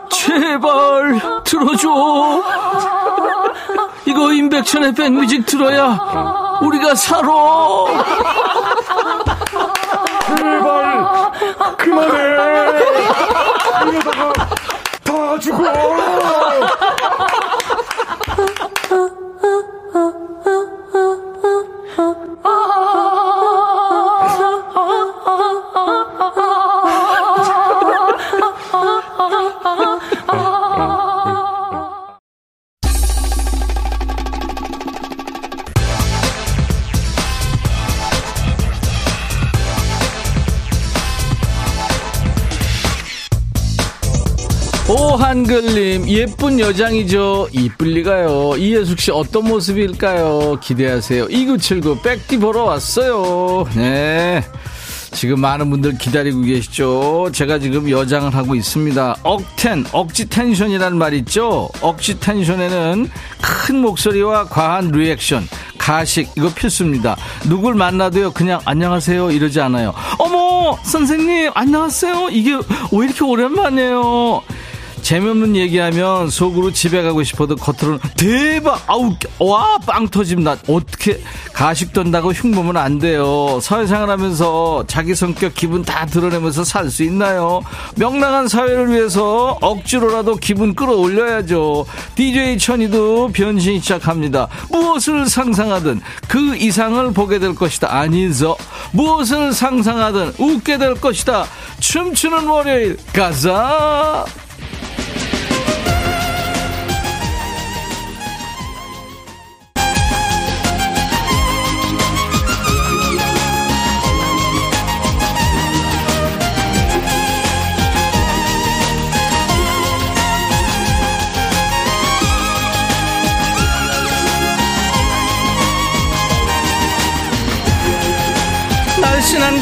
제발 0.10 1.20
들어줘. 1.44 2.44
이거 4.06 4.32
임백천의 4.32 4.94
백뮤직 4.94 5.46
들어야 5.46 6.58
우리가 6.62 6.96
살아. 6.96 7.28
제발 10.38 11.32
그만해. 11.78 12.16
이러다가 13.92 14.55
다 15.36 15.40
죽어. 15.40 15.66
오한글님 45.16 46.10
예쁜 46.10 46.60
여장이죠. 46.60 47.48
이쁠 47.54 47.88
리가요. 47.88 48.56
이예숙 48.58 49.00
씨 49.00 49.12
어떤 49.12 49.46
모습일까요? 49.46 50.60
기대하세요. 50.62 51.28
2979 51.30 52.02
백디 52.02 52.38
보러 52.38 52.64
왔어요. 52.64 53.66
네. 53.76 54.44
지금 55.14 55.40
많은 55.40 55.70
분들 55.70 55.98
기다리고 55.98 56.42
계시죠. 56.42 57.30
제가 57.32 57.60
지금 57.60 57.90
여장을 57.90 58.36
하고 58.36 58.56
있습니다. 58.56 59.16
억텐 59.24 59.86
억지 59.94 60.28
텐션이라는 60.28 60.98
말 60.98 61.14
있죠? 61.14 61.70
억지 61.80 62.20
텐션에는 62.20 63.10
큰 63.42 63.80
목소리와 63.80 64.48
과한 64.48 64.92
리액션 64.92 65.48
가식 65.78 66.30
이거 66.36 66.50
필수입니다. 66.54 67.16
누굴 67.48 67.76
만나도요 67.76 68.32
그냥 68.32 68.60
안녕하세요 68.66 69.32
이러지 69.32 69.62
않아요. 69.62 69.94
어머 70.20 70.78
선생님 70.84 71.52
안녕하세요? 71.54 72.30
이게 72.32 72.56
왜 72.92 73.06
이렇게 73.06 73.24
오랜만이에요 73.24 74.42
재미없는 75.06 75.56
얘기하면 75.56 76.32
속으로 76.32 76.74
집에 76.74 77.04
가고 77.04 77.22
싶어도 77.22 77.56
겉으로는 77.56 78.00
대박! 78.18 78.82
아우 78.88 79.14
와빵 79.38 80.10
나. 80.40 80.58
어떻게 80.68 81.22
가식 81.54 81.94
던다고 81.94 82.32
흉보면 82.32 82.76
안 82.76 82.98
돼요. 82.98 83.60
사회생활 83.62 84.10
하면서 84.10 84.84
자기 84.88 85.14
성격 85.14 85.54
기분 85.54 85.84
다 85.84 86.08
드러내면서 86.08 86.64
살 86.64 86.90
수 86.90 87.04
있나요? 87.04 87.62
명랑한 87.98 88.48
사회를 88.48 88.90
위해서 88.92 89.60
억지로라도 89.62 90.38
기분 90.38 90.74
끌어올려야죠. 90.74 91.86
DJ 92.16 92.58
천이도 92.58 93.30
변신 93.32 93.80
시작합니다. 93.80 94.48
무엇을 94.72 95.28
상상하든 95.28 96.02
그 96.28 96.56
이상을 96.56 97.14
보게 97.14 97.38
될 97.38 97.54
것이다. 97.54 97.94
아니죠. 97.94 98.58
무엇을 98.92 99.54
상상하든 99.54 100.34
웃게 100.40 100.80
될 100.80 100.96
것이다. 100.96 101.46
춤추는 101.80 102.48
월요일 102.48 102.98
가자 103.14 104.26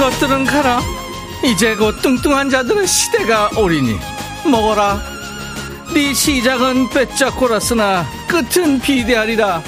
것들은 0.03 0.43
가라. 0.43 0.81
이제 1.45 1.75
곧 1.75 2.01
뚱뚱한 2.01 2.49
자들의 2.49 2.85
시대가 2.85 3.49
오리니 3.55 3.97
먹어라. 4.45 5.01
네 5.93 6.13
시작은 6.13 6.89
빼짝꼬랐으나 6.89 8.05
끝은 8.27 8.81
비대하리라. 8.81 9.63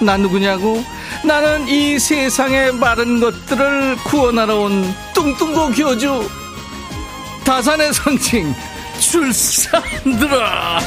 나 0.00 0.16
누구냐고? 0.16 0.82
나는 1.24 1.68
이 1.68 1.96
세상의 1.96 2.72
마른 2.72 3.20
것들을 3.20 3.98
구원하러 3.98 4.56
온 4.62 4.92
뚱뚱고 5.14 5.70
교주. 5.70 6.28
다산의 7.44 7.94
선칭 7.94 8.52
출산들아. 8.98 10.80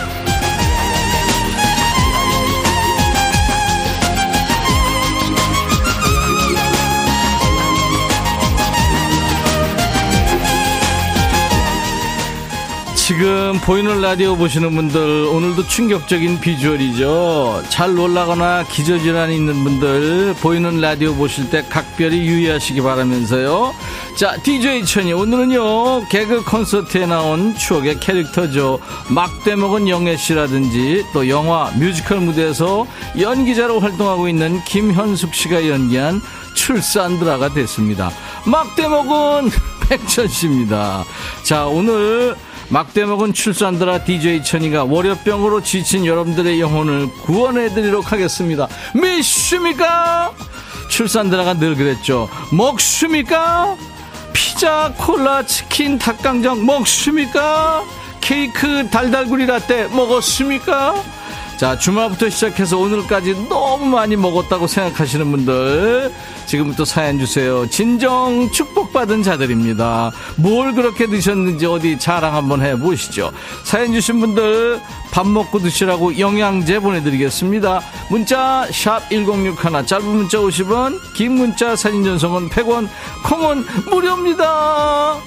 지금 13.12 13.60
보이는 13.66 14.00
라디오 14.00 14.38
보시는 14.38 14.74
분들 14.74 15.26
오늘도 15.26 15.68
충격적인 15.68 16.40
비주얼이죠. 16.40 17.62
잘 17.68 17.94
놀라거나 17.94 18.64
기저질환이 18.64 19.36
있는 19.36 19.66
분들 19.66 20.36
보이는 20.36 20.80
라디오 20.80 21.14
보실 21.16 21.50
때 21.50 21.62
각별히 21.68 22.26
유의하시기 22.26 22.80
바라면서요. 22.80 23.74
자, 24.16 24.38
DJ 24.44 24.86
천이 24.86 25.12
오늘은요 25.12 26.08
개그 26.08 26.46
콘서트에 26.46 27.06
나온 27.06 27.54
추억의 27.54 28.00
캐릭터죠. 28.00 28.80
막대 29.10 29.58
먹은 29.58 29.90
영애 29.90 30.16
씨라든지 30.16 31.06
또 31.12 31.28
영화 31.28 31.70
뮤지컬 31.76 32.22
무대에서 32.22 32.88
연기자로 33.20 33.82
활동하고 33.82 34.30
있는 34.30 34.64
김현숙 34.64 35.36
씨가 35.36 35.68
연기한 35.68 36.22
출산드라가 36.54 37.54
됐습니다. 37.54 38.10
막대 38.46 38.88
먹은 38.88 39.52
백천 39.90 40.30
씨입니다. 40.30 41.04
자, 41.44 41.66
오늘 41.66 42.38
막대먹은 42.72 43.34
출산드라 43.34 44.06
DJ 44.06 44.46
천이가 44.46 44.86
월요병으로 44.86 45.62
지친 45.62 46.06
여러분들의 46.06 46.62
영혼을 46.62 47.08
구원해드리도록 47.26 48.14
하겠습니다. 48.14 48.70
미슈미까? 48.96 50.32
출산드라가 50.90 51.56
늘 51.56 51.76
그랬죠. 51.76 52.30
먹슈미까? 52.54 53.76
피자, 54.32 54.94
콜라, 54.98 55.46
치킨, 55.46 56.00
닭강정 56.00 56.66
먹슈미까? 56.66 57.84
케이크, 58.22 58.90
달달구리 58.90 59.48
라떼 59.48 59.88
먹었습니까? 59.88 60.96
자, 61.62 61.78
주말부터 61.78 62.28
시작해서 62.28 62.80
오늘까지 62.80 63.48
너무 63.48 63.86
많이 63.86 64.16
먹었다고 64.16 64.66
생각하시는 64.66 65.30
분들, 65.30 66.12
지금부터 66.48 66.86
사연 66.86 67.20
주세요. 67.20 67.70
진정 67.70 68.50
축복받은 68.50 69.22
자들입니다. 69.22 70.10
뭘 70.38 70.74
그렇게 70.74 71.06
드셨는지 71.06 71.68
어디 71.68 72.00
자랑 72.00 72.34
한번 72.34 72.64
해 72.64 72.76
보시죠. 72.76 73.32
사연 73.64 73.94
주신 73.94 74.20
분들, 74.22 74.82
밥 75.12 75.28
먹고 75.28 75.60
드시라고 75.60 76.18
영양제 76.18 76.80
보내드리겠습니다. 76.80 77.80
문자, 78.10 78.66
샵 78.72 79.08
1061, 79.12 79.86
짧은 79.86 80.04
문자 80.04 80.40
50원, 80.40 81.00
긴 81.14 81.34
문자 81.34 81.76
사진 81.76 82.04
전송은 82.04 82.50
100원, 82.50 82.90
콩은 83.24 83.66
무료입니다. 83.88 85.22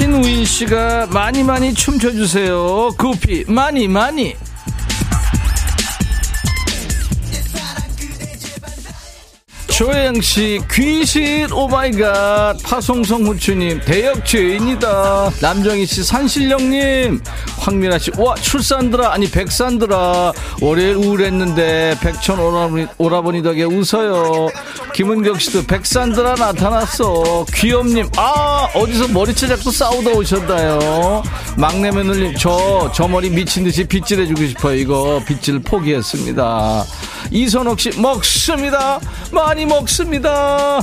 신우인 0.00 0.46
씨가 0.46 1.08
많이 1.08 1.42
많이 1.42 1.74
춤춰주세요. 1.74 2.92
구피 2.96 3.44
많이 3.46 3.86
많이. 3.86 4.34
조혜영 9.80 10.20
씨, 10.20 10.60
귀신, 10.70 11.50
oh 11.50 11.78
my 11.78 12.06
god. 12.06 12.62
파송성 12.62 13.22
후추님, 13.22 13.80
대역죄인이다. 13.80 15.30
남정희 15.40 15.86
씨, 15.86 16.04
산신령님. 16.04 17.22
황미라 17.56 17.98
씨, 17.98 18.10
와, 18.18 18.34
출산들아. 18.34 19.14
아니, 19.14 19.30
백산들아. 19.30 20.34
월요일 20.60 20.96
우울했는데, 20.96 21.96
백천 22.02 22.38
오라버니, 22.38 22.86
오라버니 22.98 23.42
덕에 23.42 23.64
웃어요. 23.64 24.48
김은경 24.92 25.38
씨도 25.38 25.64
백산들아 25.64 26.34
나타났어. 26.34 27.46
귀염님, 27.54 28.10
아, 28.18 28.68
어디서 28.74 29.08
머리채 29.08 29.48
잡고 29.48 29.70
싸우다 29.70 30.10
오셨다요. 30.10 31.22
막내 31.56 31.90
며느님, 31.90 32.34
저, 32.36 32.92
저 32.94 33.08
머리 33.08 33.30
미친 33.30 33.64
듯이 33.64 33.84
빗질 33.84 34.20
해주고 34.20 34.46
싶어요. 34.48 34.74
이거 34.74 35.22
빗질 35.26 35.60
포기했습니다. 35.60 36.84
이선옥 37.30 37.78
씨, 37.78 38.00
먹습니다. 38.00 39.00
많이 39.30 39.64
먹습니다. 39.64 40.80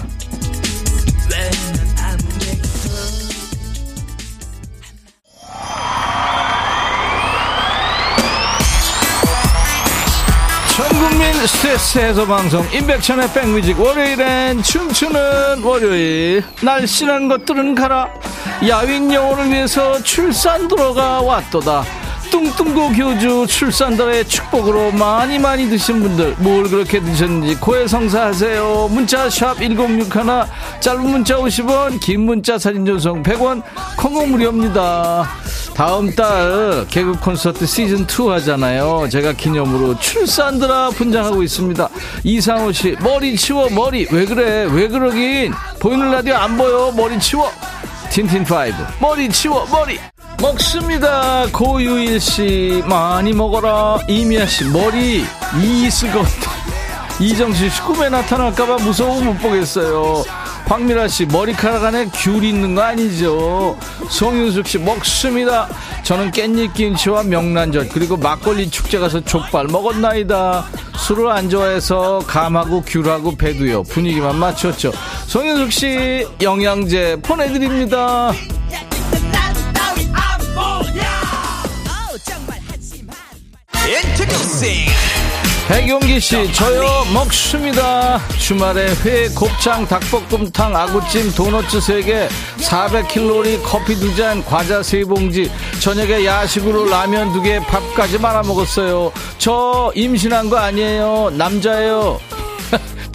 전국민 10.76 11.34
스트레스 11.48 11.98
해소 11.98 12.26
방송 12.26 12.66
임백천의 12.72 13.34
백뮤직 13.34 13.80
월요일엔 13.80 14.62
춤추는 14.64 15.64
월요일 15.64 16.44
날씬한 16.62 17.28
것들은 17.28 17.76
가라 17.76 18.10
야윈 18.66 19.12
영혼을 19.12 19.50
위해서 19.50 20.02
출산 20.04 20.68
들어가 20.68 21.22
왔도다 21.22 21.84
뚱뚱고 22.30 22.90
교주 22.90 23.46
출산달의 23.48 24.28
축복으로 24.28 24.92
많이 24.92 25.40
많이 25.40 25.70
드신 25.70 26.02
분들 26.02 26.36
뭘 26.40 26.64
그렇게 26.64 27.00
드셨는지 27.00 27.56
고해성사하세요. 27.56 28.90
문자 28.92 29.30
샵 29.30 29.56
1061 29.60 30.10
짧은 30.80 31.02
문자 31.10 31.38
50원 31.38 32.00
긴 32.00 32.22
문자 32.22 32.58
사진 32.58 32.86
전송 32.86 33.24
100원 33.24 33.62
콩고 33.98 34.28
무료입니다. 34.28 35.28
다음 35.76 36.14
달 36.16 36.86
개그 36.90 37.14
콘서트 37.20 37.66
시즌2 37.66 38.30
하잖아요. 38.30 39.08
제가 39.10 39.34
기념으로 39.34 40.00
출산드라 40.00 40.90
분장하고 40.90 41.44
있습니다. 41.44 41.90
이상호 42.24 42.72
씨 42.72 42.96
머리 43.02 43.36
치워 43.36 43.70
머리. 43.70 44.08
왜 44.12 44.26
그래? 44.26 44.68
왜 44.72 44.88
그러긴? 44.88 45.54
보이는 45.80 46.12
라디오 46.12 46.36
안 46.36 46.58
보여. 46.58 46.92
머리 46.96 47.20
치워. 47.20 47.52
틴틴5 48.10 48.74
머리 49.00 49.30
치워 49.30 49.68
머리 49.72 50.00
먹습니다. 50.42 51.48
고유일 51.52 52.20
씨 52.20 52.84
많이 52.86 53.34
먹어라. 53.34 53.98
이미아 54.08 54.46
씨 54.46 54.66
머리 54.66 55.26
이 55.60 55.86
있을 55.88 56.12
것 56.12 56.20
같아. 56.20 56.52
이정실 57.20 57.72
씨 57.72 57.82
꿈에 57.82 58.10
나타날까봐 58.10 58.78
무서워 58.84 59.22
못 59.22 59.34
보겠어요. 59.40 60.24
황미라 60.66 61.08
씨 61.08 61.26
머리카락 61.26 61.86
안에 61.86 62.10
귤 62.14 62.44
있는 62.44 62.76
거 62.76 62.82
아니죠? 62.84 63.78
송윤숙 64.10 64.68
씨 64.68 64.78
먹습니다. 64.78 65.68
저는 66.04 66.32
깻잎 66.32 66.74
김치와 66.74 67.24
명란젓 67.24 67.90
그리고 67.94 68.18
막걸리 68.18 68.70
축제 68.70 69.00
가서 69.00 69.22
족발 69.22 69.68
먹었나이다. 69.68 70.66
술을 70.98 71.32
안 71.32 71.50
좋아해서 71.50 72.20
감하고 72.28 72.84
귤하고 72.86 73.38
배도요. 73.38 73.84
분위기만 73.84 74.36
맞췄죠. 74.36 74.92
송윤숙 75.28 75.72
씨 75.72 76.28
영양제 76.42 77.22
보내드립니다. 77.24 78.34
백용기 85.70 86.20
씨, 86.20 86.52
저요 86.52 87.06
먹습니다. 87.14 88.20
주말에 88.38 88.88
회, 89.06 89.30
곱창, 89.30 89.88
닭볶음탕, 89.88 90.76
아구찜, 90.76 91.32
도너츠 91.34 91.80
3개, 91.80 92.28
400킬로리 92.60 93.62
커피 93.64 93.96
2잔, 93.96 94.46
과자 94.46 94.82
3봉지, 94.82 95.50
저녁에 95.82 96.26
야식으로 96.26 96.90
라면 96.90 97.32
2개, 97.34 97.66
밥까지 97.66 98.18
말아 98.20 98.44
먹었어요. 98.44 99.12
저 99.38 99.92
임신한 99.96 100.50
거 100.50 100.58
아니에요. 100.58 101.32
남자예요. 101.34 102.20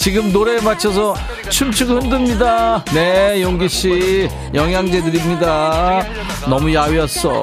지금 0.03 0.33
노래에 0.33 0.61
맞춰서 0.61 1.15
춤추고 1.49 2.01
흔듭니다. 2.01 2.85
네, 2.93 3.41
용기 3.41 3.69
씨, 3.69 4.29
영양제 4.53 5.01
드립니다. 5.01 6.05
너무 6.49 6.75
야위었어. 6.75 7.41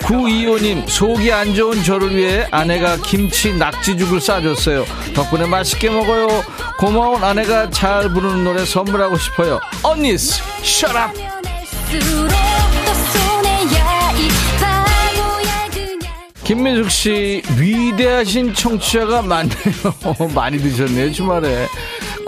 925님, 0.00 0.88
속이 0.88 1.30
안 1.32 1.54
좋은 1.54 1.80
저를 1.84 2.16
위해 2.16 2.48
아내가 2.50 2.96
김치 2.96 3.54
낙지죽을 3.54 4.20
싸줬어요. 4.20 4.84
덕분에 5.14 5.46
맛있게 5.46 5.90
먹어요. 5.90 6.42
고마운 6.76 7.22
아내가 7.22 7.70
잘 7.70 8.08
부르는 8.08 8.42
노래 8.42 8.64
선물하고 8.64 9.16
싶어요. 9.16 9.60
언니스, 9.84 10.42
up! 10.86 11.32
김민숙 16.44 16.90
씨, 16.90 17.42
위대하신 17.56 18.52
청취자가 18.52 19.22
많네요. 19.22 19.54
많이 20.34 20.58
드셨네요, 20.58 21.12
주말에. 21.12 21.68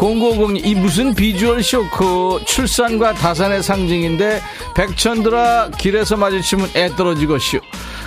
050, 0.04 0.66
이 0.66 0.74
무슨 0.74 1.14
비주얼 1.14 1.62
쇼크, 1.62 2.38
출산과 2.44 3.14
다산의 3.14 3.62
상징인데, 3.62 4.42
백천들아, 4.76 5.70
길에서 5.78 6.18
마주치면 6.18 6.72
애 6.76 6.94
떨어지고 6.94 7.38
쇼. 7.38 7.58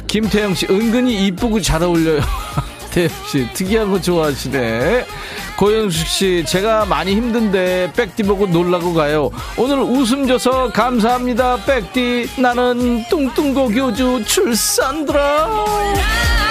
김태영 0.06 0.54
씨, 0.54 0.68
은근히 0.70 1.26
이쁘고 1.26 1.60
잘 1.60 1.82
어울려요. 1.82 2.22
태영 2.92 3.10
씨, 3.26 3.52
특이한 3.52 3.92
거 3.92 4.00
좋아하시네. 4.00 5.08
고영숙 5.58 6.08
씨, 6.08 6.46
제가 6.48 6.86
많이 6.86 7.16
힘든데, 7.16 7.94
백디 7.96 8.24
보고 8.24 8.46
놀라고 8.46 8.94
가요. 8.94 9.32
오늘 9.58 9.80
웃음 9.80 10.28
줘서 10.28 10.72
감사합니다, 10.72 11.66
백디. 11.66 12.30
나는 12.40 13.06
뚱뚱고 13.10 13.70
교주 13.70 14.24
출산들아. 14.24 16.47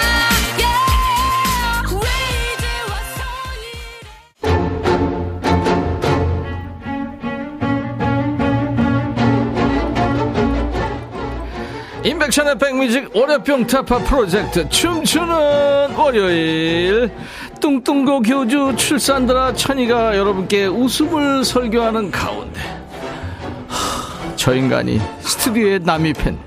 임백천의 12.07 12.57
백뮤직 12.57 13.13
월요병 13.13 13.67
타파 13.67 13.97
프로젝트 13.97 14.69
춤추는 14.69 15.93
월요일. 15.97 17.11
뚱뚱고 17.59 18.21
교주 18.21 18.73
출산들아 18.77 19.53
천이가 19.55 20.15
여러분께 20.15 20.67
웃음을 20.67 21.43
설교하는 21.43 22.09
가운데. 22.09 22.61
하, 23.67 24.35
저 24.37 24.55
인간이 24.55 25.01
스튜디오에 25.19 25.79
남이팬. 25.79 26.37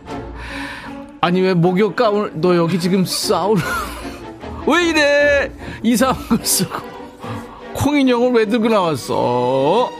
아니 1.21 1.43
왜 1.43 1.53
목욕 1.53 1.95
가운을 1.95 2.31
너 2.37 2.57
여기 2.57 2.81
지금 2.81 3.05
싸우는 3.05 3.63
왜 4.67 4.89
이래? 4.89 5.53
이상한 5.83 6.27
걸 6.27 6.39
쓰고. 6.43 6.81
콩인형을 7.75 8.33
왜 8.33 8.47
들고 8.47 8.67
나왔어 8.69 9.91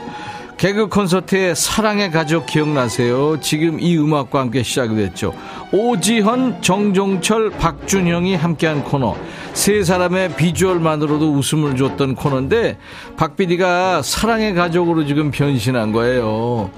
개그 0.61 0.89
콘서트의 0.89 1.55
사랑의 1.55 2.11
가족 2.11 2.45
기억나세요? 2.45 3.39
지금 3.41 3.79
이 3.79 3.97
음악과 3.97 4.41
함께 4.41 4.61
시작이 4.61 4.95
됐죠. 4.95 5.33
오지현, 5.71 6.61
정종철, 6.61 7.49
박준영이 7.49 8.35
함께한 8.35 8.83
코너. 8.83 9.15
세 9.53 9.83
사람의 9.83 10.35
비주얼만으로도 10.35 11.33
웃음을 11.33 11.75
줬던 11.75 12.13
코너인데 12.13 12.77
박 13.17 13.35
PD가 13.35 14.03
사랑의 14.03 14.53
가족으로 14.53 15.03
지금 15.07 15.31
변신한 15.31 15.93
거예요. 15.93 16.69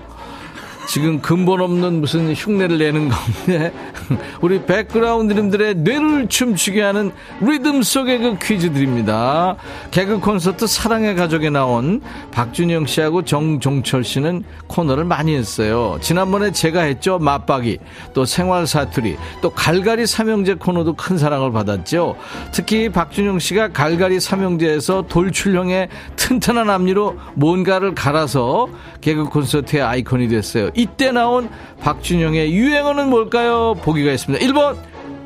지금 0.87 1.21
근본 1.21 1.61
없는 1.61 2.01
무슨 2.01 2.33
흉내를 2.33 2.77
내는 2.77 3.09
건데 3.09 3.71
우리 4.41 4.63
백그라운드님들의 4.65 5.75
뇌를 5.75 6.27
춤추게 6.27 6.81
하는 6.81 7.11
리듬 7.41 7.81
속의 7.81 8.19
그 8.19 8.37
퀴즈 8.39 8.73
드립니다. 8.73 9.55
개그 9.91 10.19
콘서트 10.19 10.67
사랑의 10.67 11.15
가족에 11.15 11.49
나온 11.49 12.01
박준영 12.31 12.85
씨하고 12.85 13.23
정종철 13.23 14.03
씨는 14.03 14.43
코너를 14.67 15.05
많이 15.05 15.35
했어요. 15.35 15.97
지난번에 16.01 16.51
제가 16.51 16.81
했죠. 16.81 17.17
맞박이, 17.17 17.79
또 18.13 18.25
생활 18.25 18.67
사투리, 18.67 19.17
또 19.41 19.49
갈갈이 19.51 20.05
삼형제 20.05 20.55
코너도 20.55 20.93
큰 20.95 21.17
사랑을 21.17 21.51
받았죠. 21.51 22.15
특히 22.51 22.89
박준영 22.89 23.39
씨가 23.39 23.69
갈갈이 23.69 24.19
삼형제에서 24.19 25.05
돌출형의 25.07 25.89
튼튼한 26.15 26.69
앞니로 26.69 27.17
뭔가를 27.35 27.95
갈아서 27.95 28.67
개그 29.01 29.25
콘서트의 29.25 29.83
아이콘이 29.83 30.27
됐어요. 30.27 30.69
이때 30.73 31.11
나온 31.11 31.49
박준영의 31.81 32.53
유행어는 32.53 33.09
뭘까요? 33.09 33.75
보기가 33.81 34.11
있습니다. 34.11 34.45
1번, 34.45 34.77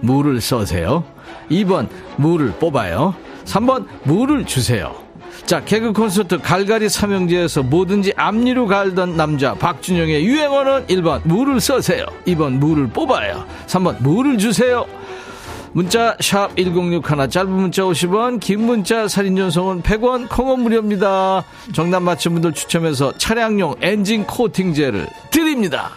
물을 0.02 0.39
써세요. 0.41 1.04
2번, 1.50 1.88
물을 2.18 2.52
뽑아요. 2.52 3.16
3번, 3.45 3.86
물을 4.04 4.45
주세요. 4.45 4.95
자, 5.45 5.64
개그 5.64 5.93
콘서트 5.93 6.39
갈갈이 6.39 6.89
삼형제에서 6.89 7.64
뭐든지 7.64 8.14
앞니로 8.18 8.68
갈던 8.68 9.16
남자 9.16 9.54
박준영의 9.54 10.26
유행어는 10.26 10.88
1번 10.88 11.22
물을 11.24 11.62
써세요. 11.62 12.06
2번 12.26 12.58
물을 12.58 12.88
뽑아요. 12.88 13.45
3번 13.68 14.02
물을 14.02 14.38
주세요. 14.38 14.86
문자 15.78 16.18
샵 16.20 16.58
1061 16.58 17.30
짧은 17.30 17.52
문자 17.52 17.84
50원 17.84 18.40
긴 18.40 18.66
문자 18.66 19.08
살인 19.08 19.36
전송은 19.36 19.84
100원 19.84 20.28
콩은 20.28 20.62
무료입니다. 20.62 21.44
정답 21.72 22.00
맞힌 22.00 22.34
분들 22.34 22.54
추첨해서 22.54 23.16
차량용 23.20 23.76
엔진 23.82 24.26
코팅제를 24.26 25.08
드립니다. 25.30 25.92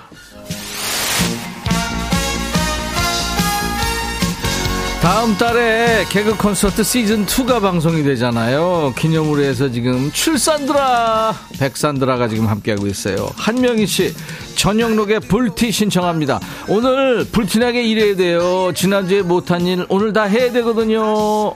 다음 5.11 5.37
달에 5.37 6.05
개그 6.09 6.37
콘서트 6.37 6.85
시즌 6.85 7.27
2가 7.27 7.61
방송이 7.61 8.05
되잖아요. 8.05 8.95
기념으로 8.97 9.43
해서 9.43 9.69
지금 9.69 10.09
출산드라, 10.13 11.35
백산드라가 11.59 12.29
지금 12.29 12.47
함께하고 12.47 12.87
있어요. 12.87 13.29
한명희 13.35 13.89
씨, 13.89 14.15
전영록의 14.55 15.19
불티 15.19 15.73
신청합니다. 15.73 16.39
오늘 16.69 17.25
불티나게 17.25 17.83
일해야 17.83 18.15
돼요. 18.15 18.71
지난주에 18.73 19.23
못한 19.23 19.67
일 19.67 19.85
오늘 19.89 20.13
다 20.13 20.23
해야 20.23 20.53
되거든요. 20.53 21.55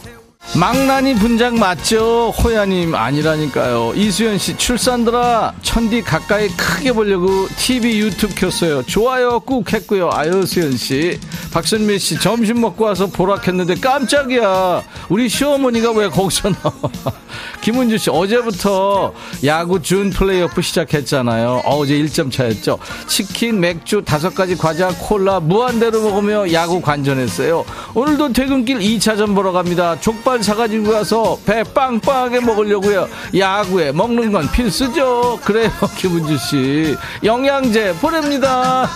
망나니 0.52 1.14
분장 1.16 1.58
맞죠? 1.58 2.30
호야님 2.30 2.94
아니라니까요. 2.94 3.92
이수연 3.96 4.38
씨 4.38 4.56
출산들아 4.56 5.52
천디 5.62 6.02
가까이 6.02 6.46
크게 6.48 6.92
보려고 6.92 7.48
TV 7.56 7.98
유튜브 7.98 8.32
켰어요. 8.36 8.84
좋아요 8.84 9.40
꾹 9.40 9.72
했고요. 9.72 10.10
아유 10.12 10.46
수연 10.46 10.76
씨. 10.76 11.18
박선미 11.52 11.98
씨 11.98 12.20
점심 12.20 12.60
먹고 12.60 12.84
와서 12.84 13.06
보라 13.06 13.36
켰는데 13.40 13.76
깜짝이야. 13.76 14.82
우리 15.08 15.28
시어머니가 15.28 15.90
왜 15.90 16.08
거기서 16.08 16.50
나와? 16.50 16.72
김은주 17.62 17.98
씨 17.98 18.10
어제부터 18.10 19.12
야구 19.44 19.82
준 19.82 20.10
플레이오프 20.10 20.62
시작했잖아요. 20.62 21.62
어제 21.64 21.94
1점 21.94 22.30
차였죠. 22.30 22.78
치킨, 23.08 23.58
맥주, 23.58 24.02
다섯 24.04 24.34
가지 24.34 24.56
과자, 24.56 24.88
콜라 25.00 25.40
무한대로 25.40 26.02
먹으며 26.02 26.52
야구 26.52 26.80
관전했어요. 26.80 27.64
오늘도 27.94 28.32
퇴근길 28.34 28.78
2차전 28.78 29.34
보러 29.34 29.50
갑니다. 29.50 29.98
족발 30.00 30.33
사가지고 30.42 30.90
가서 30.92 31.38
배 31.46 31.62
빵빵하게 31.62 32.40
먹으려고요. 32.40 33.08
야구에 33.36 33.92
먹는 33.92 34.32
건 34.32 34.50
필수죠. 34.50 35.40
그래요, 35.44 35.70
김은주 35.96 36.36
씨. 36.38 36.96
영양제 37.22 37.94
보냅니다. 38.00 38.88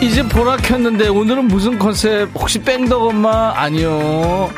이제 0.00 0.22
보라 0.22 0.58
켰는데 0.58 1.08
오늘은 1.08 1.48
무슨 1.48 1.78
컨셉? 1.78 2.28
혹시 2.34 2.58
뺑덕 2.58 3.02
엄마? 3.02 3.52
아니요. 3.56 4.50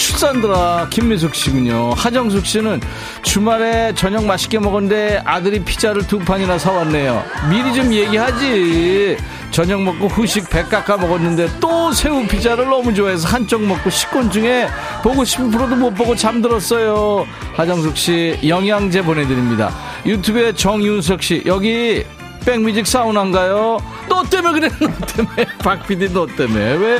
출산드라 0.00 0.88
김미숙 0.88 1.34
씨군요. 1.34 1.92
하정숙 1.92 2.46
씨는 2.46 2.80
주말에 3.22 3.92
저녁 3.94 4.24
맛있게 4.24 4.58
먹었는데 4.58 5.22
아들이 5.26 5.62
피자를 5.62 6.06
두 6.06 6.18
판이나 6.18 6.58
사왔네요. 6.58 7.22
미리 7.50 7.74
좀 7.74 7.92
얘기하지. 7.92 9.18
저녁 9.50 9.82
먹고 9.82 10.06
후식 10.08 10.48
배 10.48 10.62
깎아 10.62 10.96
먹었는데 10.96 11.48
또 11.60 11.92
새우 11.92 12.26
피자를 12.26 12.64
너무 12.64 12.94
좋아해서 12.94 13.28
한쪽 13.28 13.62
먹고 13.62 13.90
식곤 13.90 14.30
중에 14.30 14.68
보고 15.02 15.22
싶은 15.22 15.50
프로도 15.50 15.76
못 15.76 15.94
보고 15.94 16.16
잠들었어요. 16.16 17.26
하정숙 17.54 17.96
씨 17.96 18.38
영양제 18.46 19.02
보내드립니다. 19.02 19.70
유튜브에 20.06 20.54
정윤석 20.54 21.22
씨 21.22 21.42
여기 21.44 22.04
백뮤직 22.46 22.86
사우나인가요? 22.86 23.78
너 24.08 24.22
때문에 24.24 24.60
그래 24.60 24.70
너 24.80 25.06
때문에 25.06 25.46
박 25.62 25.86
PD 25.86 26.10
너 26.10 26.26
때문에 26.26 26.72
왜 26.76 26.98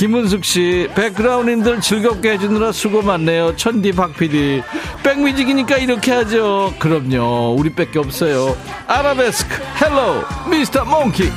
김은숙 0.00 0.44
씨, 0.44 0.88
백그라운드님들 0.94 1.80
즐겁게 1.80 2.32
해주느라 2.32 2.70
수고 2.72 3.00
많네요. 3.00 3.56
백디 3.56 3.92
박 3.92 4.14
PD. 4.14 4.62
백뮤직이니까 5.02 5.78
이렇게 5.78 6.12
하죠. 6.12 6.74
그럼요. 6.78 7.54
우리 7.58 7.70
밖에 7.70 7.98
없어요. 7.98 8.54
아라베스크, 8.86 9.56
Hello, 9.80 10.22
Mister 10.50 10.84
Monkey. 10.84 11.32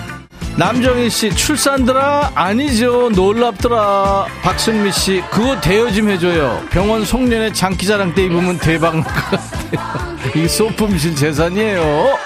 남정희 0.57 1.09
씨, 1.09 1.33
출산드라? 1.33 2.33
아니죠. 2.35 3.09
놀랍더라. 3.15 4.25
박순미 4.41 4.91
씨, 4.91 5.23
그거 5.31 5.57
대여 5.61 5.89
좀 5.91 6.09
해줘요. 6.09 6.61
병원 6.69 7.05
송년회 7.05 7.53
장기자랑 7.53 8.13
때 8.13 8.25
입으면 8.25 8.57
대박 8.57 8.95
날 8.95 9.03
것 9.05 9.13
같아요. 9.31 10.09
이 10.35 10.47
소품신 10.49 11.15
재산이에요. 11.15 12.17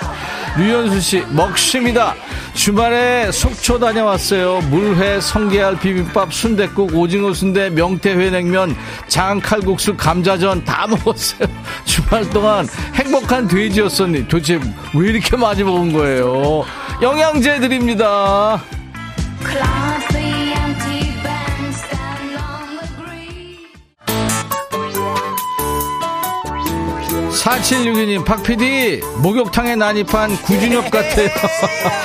류현수 0.57 0.99
씨, 0.99 1.23
먹심이다. 1.29 2.15
주말에 2.53 3.31
속초 3.31 3.79
다녀왔어요. 3.79 4.61
물회, 4.69 5.19
성게알, 5.19 5.79
비빔밥, 5.79 6.33
순대국, 6.33 6.95
오징어 6.95 7.33
순대, 7.33 7.69
명태회 7.69 8.29
냉면, 8.29 8.75
장칼국수, 9.07 9.95
감자전 9.97 10.63
다 10.63 10.85
먹었어요. 10.89 11.47
주말 11.83 12.29
동안 12.29 12.67
행복한 12.93 13.47
돼지였었니? 13.47 14.27
도대체 14.27 14.59
왜 14.95 15.09
이렇게 15.09 15.35
많이 15.35 15.63
먹은 15.63 15.93
거예요? 15.93 16.63
영양제 17.01 17.59
드립니다. 17.59 18.61
4762님, 27.43 28.23
박PD, 28.23 29.01
목욕탕에 29.17 29.75
난입한 29.75 30.37
구준엽 30.43 30.89
같아요. 30.89 31.27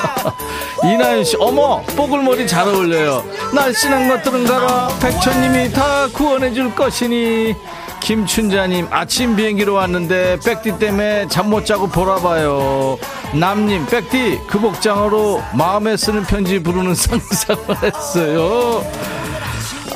이나윤씨, 0.85 1.37
어머, 1.39 1.81
뽀글머리 1.97 2.49
잘 2.49 2.67
어울려요. 2.67 3.25
날씬한 3.55 4.09
것들은 4.09 4.47
가라. 4.47 4.89
백천님이 5.01 5.73
다 5.73 6.09
구원해줄 6.13 6.75
것이니. 6.75 7.55
김춘자님, 8.01 8.89
아침 8.91 9.37
비행기로 9.37 9.75
왔는데, 9.75 10.39
백디 10.45 10.79
때문에 10.81 11.29
잠 11.29 11.49
못 11.49 11.65
자고 11.65 11.87
보라봐요. 11.89 12.99
남님, 13.33 13.87
백디, 13.87 14.41
그 14.49 14.59
복장으로 14.59 15.41
마음에 15.53 15.97
쓰는 15.97 16.25
편지 16.25 16.61
부르는 16.61 16.95
상상을 16.97 17.77
했어요. 17.85 18.85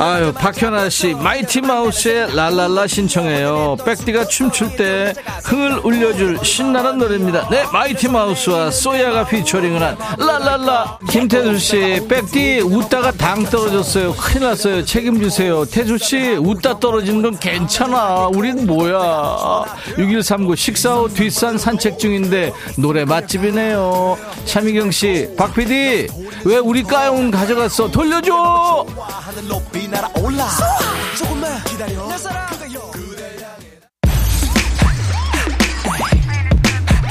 아유, 0.03 0.33
박현아 0.33 0.89
씨, 0.89 1.15
마이티 1.15 1.61
마우스의 1.61 2.35
랄랄라 2.35 2.89
신청해요. 2.89 3.77
백디가 3.85 4.25
춤출 4.25 4.75
때 4.75 5.15
흥을 5.45 5.79
울려줄 5.85 6.41
신나는 6.43 6.99
노래입니다. 6.99 7.49
네, 7.49 7.63
마이티 7.73 8.09
마우스와 8.09 8.73
소야가 8.73 9.25
featuring을 9.27 9.81
한 9.81 9.97
랄랄라. 10.19 10.99
김태수 11.09 11.57
씨, 11.59 12.01
백디 12.09 12.63
웃다가 12.63 13.13
당 13.13 13.45
떨어졌어요. 13.45 14.13
큰일 14.15 14.49
났어요. 14.49 14.85
책임져 14.85 15.33
주세요. 15.33 15.67
태수 15.67 15.97
씨, 15.99 16.31
웃다 16.33 16.81
떨어지는 16.81 17.23
건 17.23 17.39
괜찮아. 17.39 18.27
우린 18.35 18.67
뭐야. 18.67 19.65
6139 19.99 20.57
식사 20.57 20.95
후 20.95 21.09
뒷산 21.09 21.57
산책 21.57 22.01
중인데 22.01 22.53
노래 22.77 23.05
맛집이네요. 23.05 24.19
차미경 24.47 24.91
씨, 24.91 25.29
박 25.39 25.55
PD, 25.55 26.09
왜 26.45 26.57
우리 26.57 26.83
까용 26.83 27.31
가져갔어? 27.31 27.89
돌려줘! 27.89 28.85
날아올라 29.93 30.49
조금만 31.19 31.63
기다려 31.65 32.09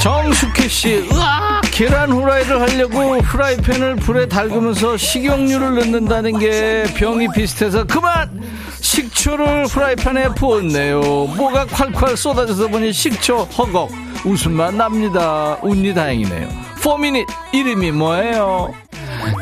정숙희 0.00 0.68
씨, 0.68 1.08
으아! 1.12 1.60
계란 1.70 2.10
후라이를 2.10 2.60
하려고 2.60 3.18
후라이팬을 3.18 3.96
불에 3.96 4.26
달구면서 4.26 4.96
식용유를 4.96 5.76
넣는다는 5.76 6.40
게 6.40 6.82
병이 6.96 7.28
비슷해서 7.28 7.84
그만! 7.84 8.42
식초를 8.80 9.66
후라이팬에 9.66 10.30
부었네요. 10.30 11.00
뭐가 11.00 11.66
콸콸 11.66 12.16
쏟아져서 12.16 12.66
보니 12.66 12.92
식초 12.92 13.44
허걱. 13.44 13.90
웃음만 14.24 14.76
납니다. 14.76 15.56
운이 15.62 15.94
다행이네요. 15.94 16.48
포미닛 16.82 17.28
이름이 17.52 17.92
뭐예요? 17.92 18.74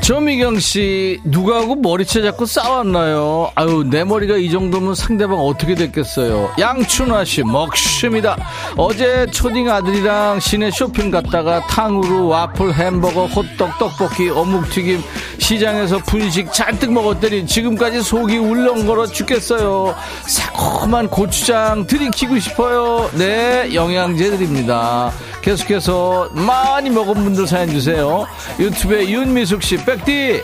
조미경 0.03 0.59
씨, 0.59 1.21
누가하고 1.25 1.77
머리채 1.77 2.23
잡고 2.23 2.47
싸웠나요? 2.47 3.51
아유, 3.55 3.85
내 3.89 4.05
머리가 4.05 4.37
이 4.37 4.51
정도면 4.51 4.95
상대방 4.95 5.39
어떻게 5.39 5.75
됐겠어요? 5.75 6.53
양춘화 6.59 7.25
씨, 7.25 7.43
먹심이다. 7.43 8.37
어제 8.77 9.27
초딩 9.31 9.71
아들이랑 9.71 10.41
시내 10.41 10.71
쇼핑 10.71 11.11
갔다가 11.11 11.67
탕후루, 11.67 12.27
와플, 12.27 12.75
햄버거, 12.75 13.27
호떡, 13.27 13.79
떡볶이, 13.79 14.31
어묵튀김, 14.31 15.03
시장에서 15.39 15.99
분식 15.99 16.53
잔뜩 16.53 16.93
먹었더니 16.93 17.47
지금까지 17.47 18.03
속이 18.03 18.39
울렁거려 18.39 19.07
죽겠어요. 19.07 19.95
새콤한 20.27 21.09
고추장 21.09 21.87
들이키고 21.87 22.39
싶어요. 22.39 23.11
네, 23.15 23.75
영양제 23.75 24.31
드립니다. 24.31 25.13
계속해서 25.43 26.31
많이 26.33 26.91
먹은 26.91 27.15
분들 27.15 27.47
사연 27.47 27.71
주세요. 27.71 28.27
유튜브에 28.59 29.09
윤미숙 29.09 29.63
씨, 29.63 29.77
백디! 29.77 30.43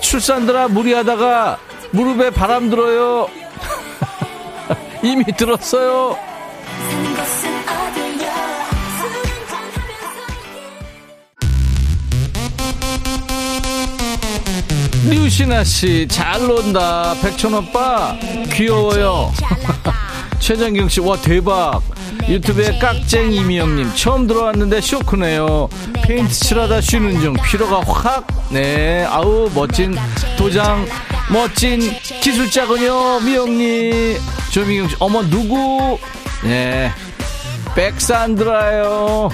출산들아 0.00 0.68
무리하다가 0.68 1.58
무릎에 1.92 2.30
바람 2.30 2.68
들어요. 2.68 3.28
이미 5.02 5.24
들었어요. 5.24 6.16
류신아 15.08 15.64
씨, 15.64 16.06
잘 16.08 16.46
논다. 16.46 17.14
백촌 17.22 17.54
오빠, 17.54 18.16
귀여워요. 18.52 19.32
최장경 20.38 20.88
씨, 20.88 21.00
와, 21.00 21.16
대박. 21.16 21.93
유튜브에 22.28 22.78
깍쟁 22.78 23.32
이미영님, 23.32 23.94
처음 23.94 24.26
들어왔는데 24.26 24.80
쇼크네요. 24.80 25.68
페인트 26.02 26.32
칠하다 26.32 26.80
쉬는 26.80 27.20
중, 27.20 27.34
피로가 27.34 27.80
확, 27.80 28.26
네, 28.50 29.04
아우, 29.04 29.50
멋진 29.54 29.96
도장, 30.36 30.86
멋진 31.30 31.80
기술자군요, 32.22 33.20
미영님. 33.20 34.18
조미경 34.50 34.88
씨, 34.88 34.96
어머, 34.98 35.22
누구? 35.22 35.98
네, 36.42 36.90
백산드라요. 37.74 39.30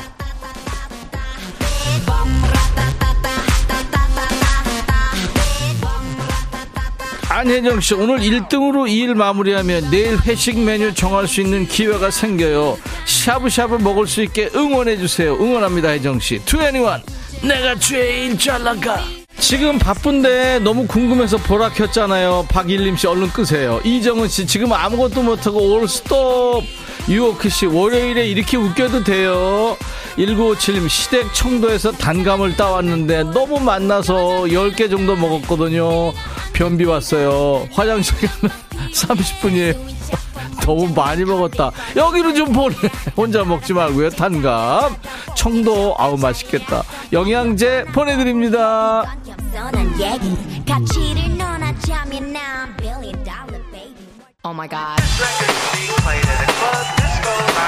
안혜정 7.41 7.81
씨, 7.81 7.95
오늘 7.95 8.19
1등으로 8.19 8.87
일 8.87 9.15
마무리하면 9.15 9.91
내일 9.91 10.19
회식 10.19 10.59
메뉴 10.59 10.93
정할 10.93 11.27
수 11.27 11.41
있는 11.41 11.67
기회가 11.67 12.11
생겨요. 12.11 12.77
샤브샤브 13.07 13.77
먹을 13.77 14.07
수 14.07 14.23
있게 14.23 14.51
응원해 14.55 14.99
주세요. 14.99 15.33
응원합니다, 15.37 15.89
혜정 15.89 16.21
씨. 16.21 16.39
2NE1, 16.41 17.01
내가 17.43 17.75
제일 17.79 18.39
잘 18.39 18.63
나가. 18.63 19.03
지금 19.39 19.79
바쁜데 19.79 20.59
너무 20.59 20.87
궁금해서 20.87 21.39
보라 21.39 21.71
켰잖아요. 21.71 22.45
박일림 22.51 22.99
씨 22.99 23.07
얼른 23.07 23.31
끄세요. 23.31 23.81
이정은 23.85 24.29
씨 24.29 24.47
지금 24.47 24.75
아무것도 24.75 25.23
못하고 25.23 25.77
올 25.77 25.89
스톱. 25.89 26.63
유오크 27.09 27.49
씨 27.49 27.65
월요일에 27.65 28.29
이렇게 28.29 28.59
웃겨도 28.59 29.03
돼요. 29.03 29.79
1957님 30.21 30.89
시댁 30.89 31.33
청도에서 31.33 31.93
단감을 31.93 32.57
따왔는데 32.57 33.25
너무 33.25 33.59
만나서 33.59 34.43
10개 34.49 34.91
정도 34.91 35.17
먹었거든요. 35.17 36.13
변비 36.53 36.85
왔어요. 36.85 37.67
화장실 37.73 38.17
가면 38.29 38.55
30분이에요. 38.93 39.91
너무 40.67 40.93
많이 40.95 41.25
먹었다. 41.25 41.71
여기로 41.97 42.35
좀 42.35 42.53
보내. 42.53 42.77
혼자 43.17 43.45
먹지 43.45 43.73
말고요. 43.73 44.11
단감. 44.11 44.95
청도, 45.35 45.95
아우, 45.99 46.19
맛있겠다. 46.19 46.83
영양제 47.13 47.87
보내드립니다. 47.93 49.17
Oh 54.43 54.55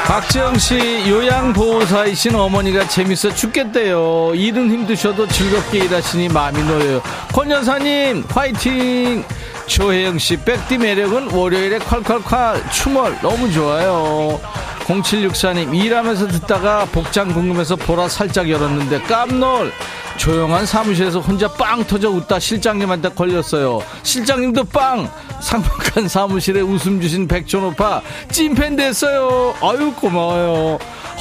박지영 0.06 0.58
씨 0.58 1.08
요양보호사이신 1.08 2.34
어머니가 2.34 2.86
재밌어 2.88 3.34
죽겠대요. 3.34 4.32
일은 4.34 4.70
힘드셔도 4.70 5.26
즐겁게 5.26 5.84
일하시니 5.84 6.28
마음이 6.28 6.62
놓여요. 6.62 7.00
권 7.32 7.50
여사님 7.50 8.24
화이팅! 8.28 9.24
조혜영 9.66 10.18
씨 10.18 10.36
백디 10.36 10.76
매력은 10.78 11.30
월요일에 11.30 11.78
콸콸콸 11.78 12.70
춤을 12.72 13.18
너무 13.22 13.50
좋아요. 13.50 14.38
0764님 14.86 15.74
일하면서 15.74 16.28
듣다가 16.28 16.84
복장 16.86 17.32
궁금해서 17.32 17.76
보라 17.76 18.08
살짝 18.08 18.50
열었는데 18.50 19.02
깜놀 19.02 19.72
조용한 20.16 20.66
사무실에서 20.66 21.20
혼자 21.20 21.48
빵 21.48 21.82
터져 21.84 22.08
웃다 22.10 22.38
실장님한테 22.38 23.08
걸렸어요. 23.10 23.82
실장님도 24.02 24.64
빵! 24.64 25.10
상박한 25.40 26.06
사무실에 26.08 26.60
웃음 26.60 27.00
주신 27.00 27.26
백촌오빠 27.26 28.00
찐팬 28.30 28.76
됐어요. 28.76 29.54
아유 29.60 29.92
고마워요. 29.94 30.78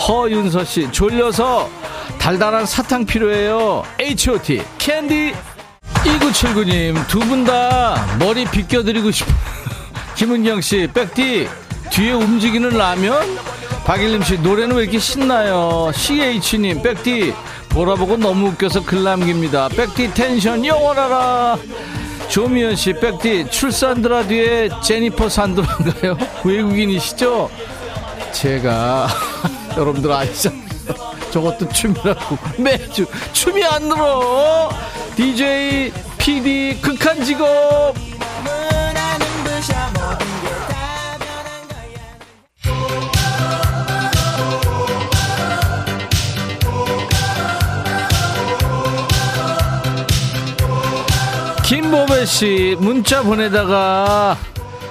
허윤서씨 0.07 0.91
졸려서 0.91 1.69
달달한 2.19 2.65
사탕 2.65 3.05
필요해요. 3.05 3.83
H.O.T 3.99 4.61
캔디! 4.77 5.33
2979님 6.03 7.07
두 7.07 7.19
분 7.19 7.43
다 7.45 8.17
머리 8.19 8.45
빗겨드리고 8.45 9.11
싶어 9.11 9.31
김은경씨 10.15 10.89
백디 10.93 11.47
뒤에 11.91 12.11
움직이는 12.13 12.69
라면? 12.69 13.37
박일림씨 13.85 14.39
노래는 14.39 14.75
왜 14.75 14.83
이렇게 14.83 14.99
신나요? 14.99 15.91
CH님 15.95 16.81
백디 16.83 17.33
보라보고 17.71 18.17
너무 18.17 18.49
웃겨서 18.49 18.83
글 18.83 19.03
남깁니다. 19.03 19.69
백디 19.69 20.13
텐션 20.13 20.63
영원하라. 20.65 21.57
조미연 22.27 22.75
씨 22.75 22.93
백디 22.93 23.49
출산드라 23.49 24.27
뒤에 24.27 24.69
제니퍼 24.83 25.29
산드라인가요? 25.29 26.17
외국인이시죠? 26.43 27.49
제가 28.31 29.07
여러분들 29.77 30.11
아시잖아요. 30.11 30.61
저것도 31.31 31.69
춤이라고 31.69 32.37
매주 32.57 33.05
춤이 33.31 33.63
안 33.63 33.87
늘어. 33.87 34.69
DJ, 35.15 35.91
PD 36.17 36.79
극한 36.81 37.23
직업. 37.23 37.93
김보배 51.71 52.25
씨 52.25 52.75
문자 52.81 53.23
보내다가 53.23 54.37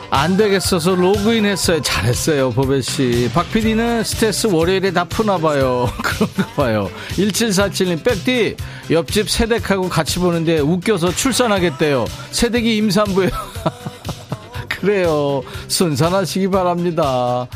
안 0.08 0.38
되겠어서 0.38 0.94
로그인 0.94 1.44
했어요. 1.44 1.82
잘했어요, 1.82 2.52
보배 2.52 2.80
씨. 2.80 3.30
박 3.34 3.52
PD는 3.52 4.02
스트레스 4.02 4.46
월요일에 4.46 4.90
다 4.90 5.04
푸나 5.04 5.36
봐요. 5.36 5.90
그런가 6.02 6.46
봐요. 6.54 6.90
1747님, 7.10 8.02
백디, 8.02 8.56
옆집 8.90 9.28
세댁하고 9.28 9.90
같이 9.90 10.20
보는데 10.20 10.60
웃겨서 10.60 11.12
출산하겠대요. 11.12 12.06
세댁이 12.30 12.78
임산부예요. 12.78 13.30
그래요. 14.70 15.42
순산하시기 15.68 16.48
바랍니다. 16.48 17.46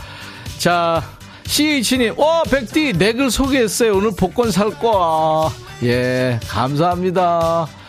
자, 0.59 1.03
CH님, 1.47 2.19
와, 2.19 2.43
백디, 2.43 2.93
넥을 2.99 3.31
소개했어요. 3.31 3.97
오늘 3.97 4.11
복권 4.15 4.51
살 4.51 4.69
거야. 4.69 5.51
예, 5.83 6.39
감사합니다. 6.47 7.84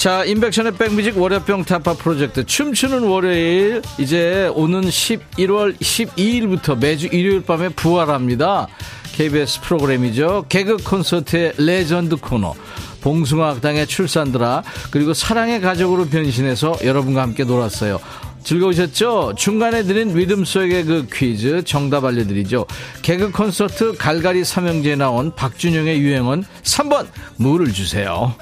자, 0.00 0.24
인백션의 0.24 0.76
백뮤직 0.78 1.18
월요병 1.18 1.64
타파 1.64 1.92
프로젝트 1.92 2.46
춤추는 2.46 3.02
월요일 3.02 3.82
이제 3.98 4.50
오는 4.54 4.80
11월 4.80 5.78
12일부터 5.78 6.78
매주 6.78 7.06
일요일 7.08 7.42
밤에 7.42 7.68
부활합니다. 7.68 8.66
KBS 9.12 9.60
프로그램이죠. 9.60 10.46
개그 10.48 10.78
콘서트의 10.78 11.52
레전드 11.58 12.16
코너. 12.16 12.54
봉숭아학당의 13.02 13.86
출산드라 13.88 14.62
그리고 14.90 15.12
사랑의 15.12 15.60
가족으로 15.60 16.06
변신해서 16.06 16.78
여러분과 16.82 17.20
함께 17.20 17.44
놀았어요. 17.44 18.00
즐거우셨죠? 18.42 19.34
중간에 19.36 19.82
드린 19.82 20.14
리듬 20.14 20.46
속의 20.46 20.84
그 20.86 21.06
퀴즈 21.12 21.62
정답 21.64 22.06
알려드리죠. 22.06 22.64
개그 23.02 23.32
콘서트 23.32 23.98
갈갈이 23.98 24.46
삼형제에 24.46 24.96
나온 24.96 25.34
박준형의 25.34 26.00
유행어는 26.00 26.44
3번 26.62 27.06
물을 27.36 27.70
주세요. 27.74 28.34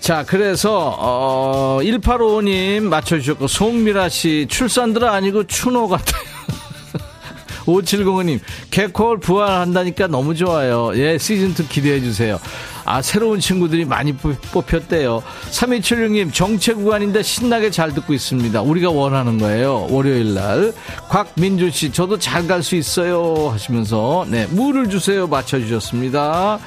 자, 0.00 0.24
그래서, 0.26 0.96
어, 0.98 1.78
1855님 1.82 2.80
맞춰주셨고, 2.84 3.46
송미라 3.46 4.08
씨, 4.08 4.46
출산들아 4.48 5.12
아니고 5.12 5.44
추노 5.46 5.88
같아요. 5.88 6.22
5705님, 7.66 8.40
개콜 8.70 9.20
부활한다니까 9.20 10.06
너무 10.06 10.34
좋아요. 10.34 10.90
예, 10.94 11.16
시즌2 11.18 11.68
기대해주세요. 11.68 12.40
아, 12.86 13.02
새로운 13.02 13.38
친구들이 13.40 13.84
많이 13.84 14.14
뽑혔대요. 14.14 15.22
3276님, 15.50 16.32
정체 16.32 16.72
구간인데 16.72 17.22
신나게 17.22 17.70
잘 17.70 17.92
듣고 17.94 18.14
있습니다. 18.14 18.62
우리가 18.62 18.90
원하는 18.90 19.36
거예요. 19.38 19.86
월요일 19.90 20.32
날. 20.34 20.72
곽민주 21.10 21.70
씨, 21.70 21.92
저도 21.92 22.18
잘 22.18 22.46
갈 22.48 22.62
수 22.62 22.74
있어요. 22.74 23.50
하시면서, 23.52 24.24
네, 24.28 24.46
물을 24.50 24.88
주세요. 24.88 25.26
맞춰주셨습니다. 25.28 26.58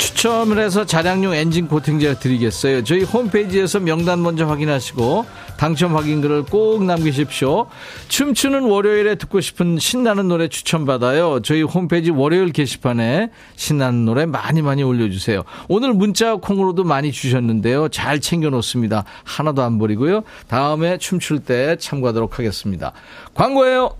추첨을 0.00 0.58
해서 0.58 0.86
차량용 0.86 1.34
엔진 1.34 1.68
코팅제 1.68 2.20
드리겠어요. 2.20 2.82
저희 2.84 3.02
홈페이지에서 3.02 3.80
명단 3.80 4.22
먼저 4.22 4.46
확인하시고 4.46 5.26
당첨 5.58 5.94
확인글을 5.94 6.44
꼭 6.44 6.84
남기십시오. 6.84 7.66
춤추는 8.08 8.62
월요일에 8.62 9.16
듣고 9.16 9.42
싶은 9.42 9.78
신나는 9.78 10.28
노래 10.28 10.48
추천받아요. 10.48 11.40
저희 11.42 11.60
홈페이지 11.62 12.10
월요일 12.10 12.50
게시판에 12.50 13.28
신나는 13.56 14.06
노래 14.06 14.24
많이 14.24 14.62
많이 14.62 14.82
올려주세요. 14.82 15.42
오늘 15.68 15.92
문자 15.92 16.34
콩으로도 16.34 16.82
많이 16.82 17.12
주셨는데요. 17.12 17.88
잘 17.90 18.20
챙겨놓습니다. 18.20 19.04
하나도 19.24 19.62
안 19.62 19.78
버리고요. 19.78 20.22
다음에 20.48 20.96
춤출 20.96 21.40
때 21.40 21.76
참고하도록 21.76 22.38
하겠습니다. 22.38 22.92
광고예요. 23.34 23.90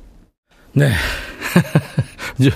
네. 0.72 0.90
이제 2.38 2.50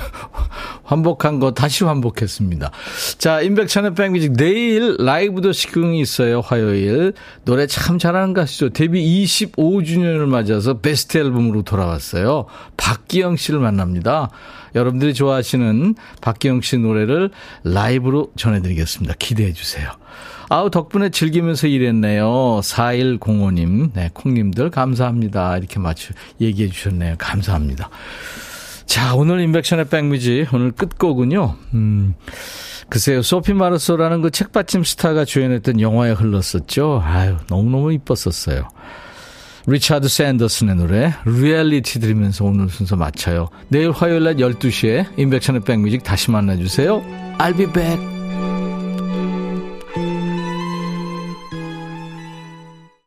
환복한 0.85 1.41
거 1.41 1.53
다시 1.53 1.85
환복했습니다. 1.85 2.71
자, 3.19 3.41
임백천의 3.41 3.95
백뮤직 3.95 4.35
내일 4.35 4.97
라이브 4.99 5.41
도시경이 5.41 6.01
있어요. 6.01 6.41
화요일. 6.41 7.15
노래 7.45 7.67
참 7.67 7.99
잘하는 7.99 8.35
가수죠. 8.35 8.71
데뷔 8.71 9.25
25주년을 9.25 10.27
맞아서 10.27 10.79
베스트 10.79 11.19
앨범으로 11.19 11.63
돌아왔어요. 11.63 12.47
박기영 12.77 13.37
씨를 13.37 13.61
만납니다. 13.61 14.31
여러분들이 14.75 15.15
좋아하시는 15.15 15.95
박기영 16.21 16.61
씨 16.63 16.79
노래를 16.79 17.31
라이브로 17.63 18.33
전해드리겠습니다. 18.37 19.15
기대해 19.19 19.53
주세요. 19.53 19.91
아우, 20.51 20.71
덕분에 20.71 21.11
즐기면서 21.11 21.67
일했네요. 21.69 22.61
4105님, 22.63 23.91
네, 23.95 24.11
콩님들 24.13 24.71
감사합니다. 24.71 25.57
이렇게 25.57 25.79
맞추, 25.79 26.13
얘기해 26.41 26.69
주셨네요. 26.69 27.15
감사합니다. 27.19 27.89
자, 28.87 29.15
오늘 29.15 29.41
인백션의 29.41 29.89
백뮤직, 29.89 30.47
오늘 30.53 30.73
끝곡은요, 30.73 31.57
음, 31.75 32.15
글쎄요, 32.89 33.23
소피 33.23 33.55
마르소라는 33.55 34.23
그 34.23 34.31
책받침 34.31 34.85
스타가 34.85 35.25
주연했던 35.25 35.81
영화에 35.81 36.13
흘렀었죠. 36.13 37.03
아유, 37.05 37.37
너무너무 37.49 37.93
이뻤었어요. 37.93 38.69
리차드 39.67 40.09
샌더슨의 40.09 40.77
노래 40.77 41.15
리얼리티 41.25 41.99
들으면서 42.01 42.45
오늘 42.45 42.69
순서 42.69 42.97
마쳐요. 42.97 43.49
내일 43.69 43.91
화요일 43.93 44.25
날 44.25 44.37
12시에 44.37 45.19
인백션의 45.19 45.63
백뮤직 45.63 46.05
다시 46.05 46.31
만나주세요. 46.31 47.03
I'll 47.39 47.57
be 47.57 47.67
back. 47.73 48.14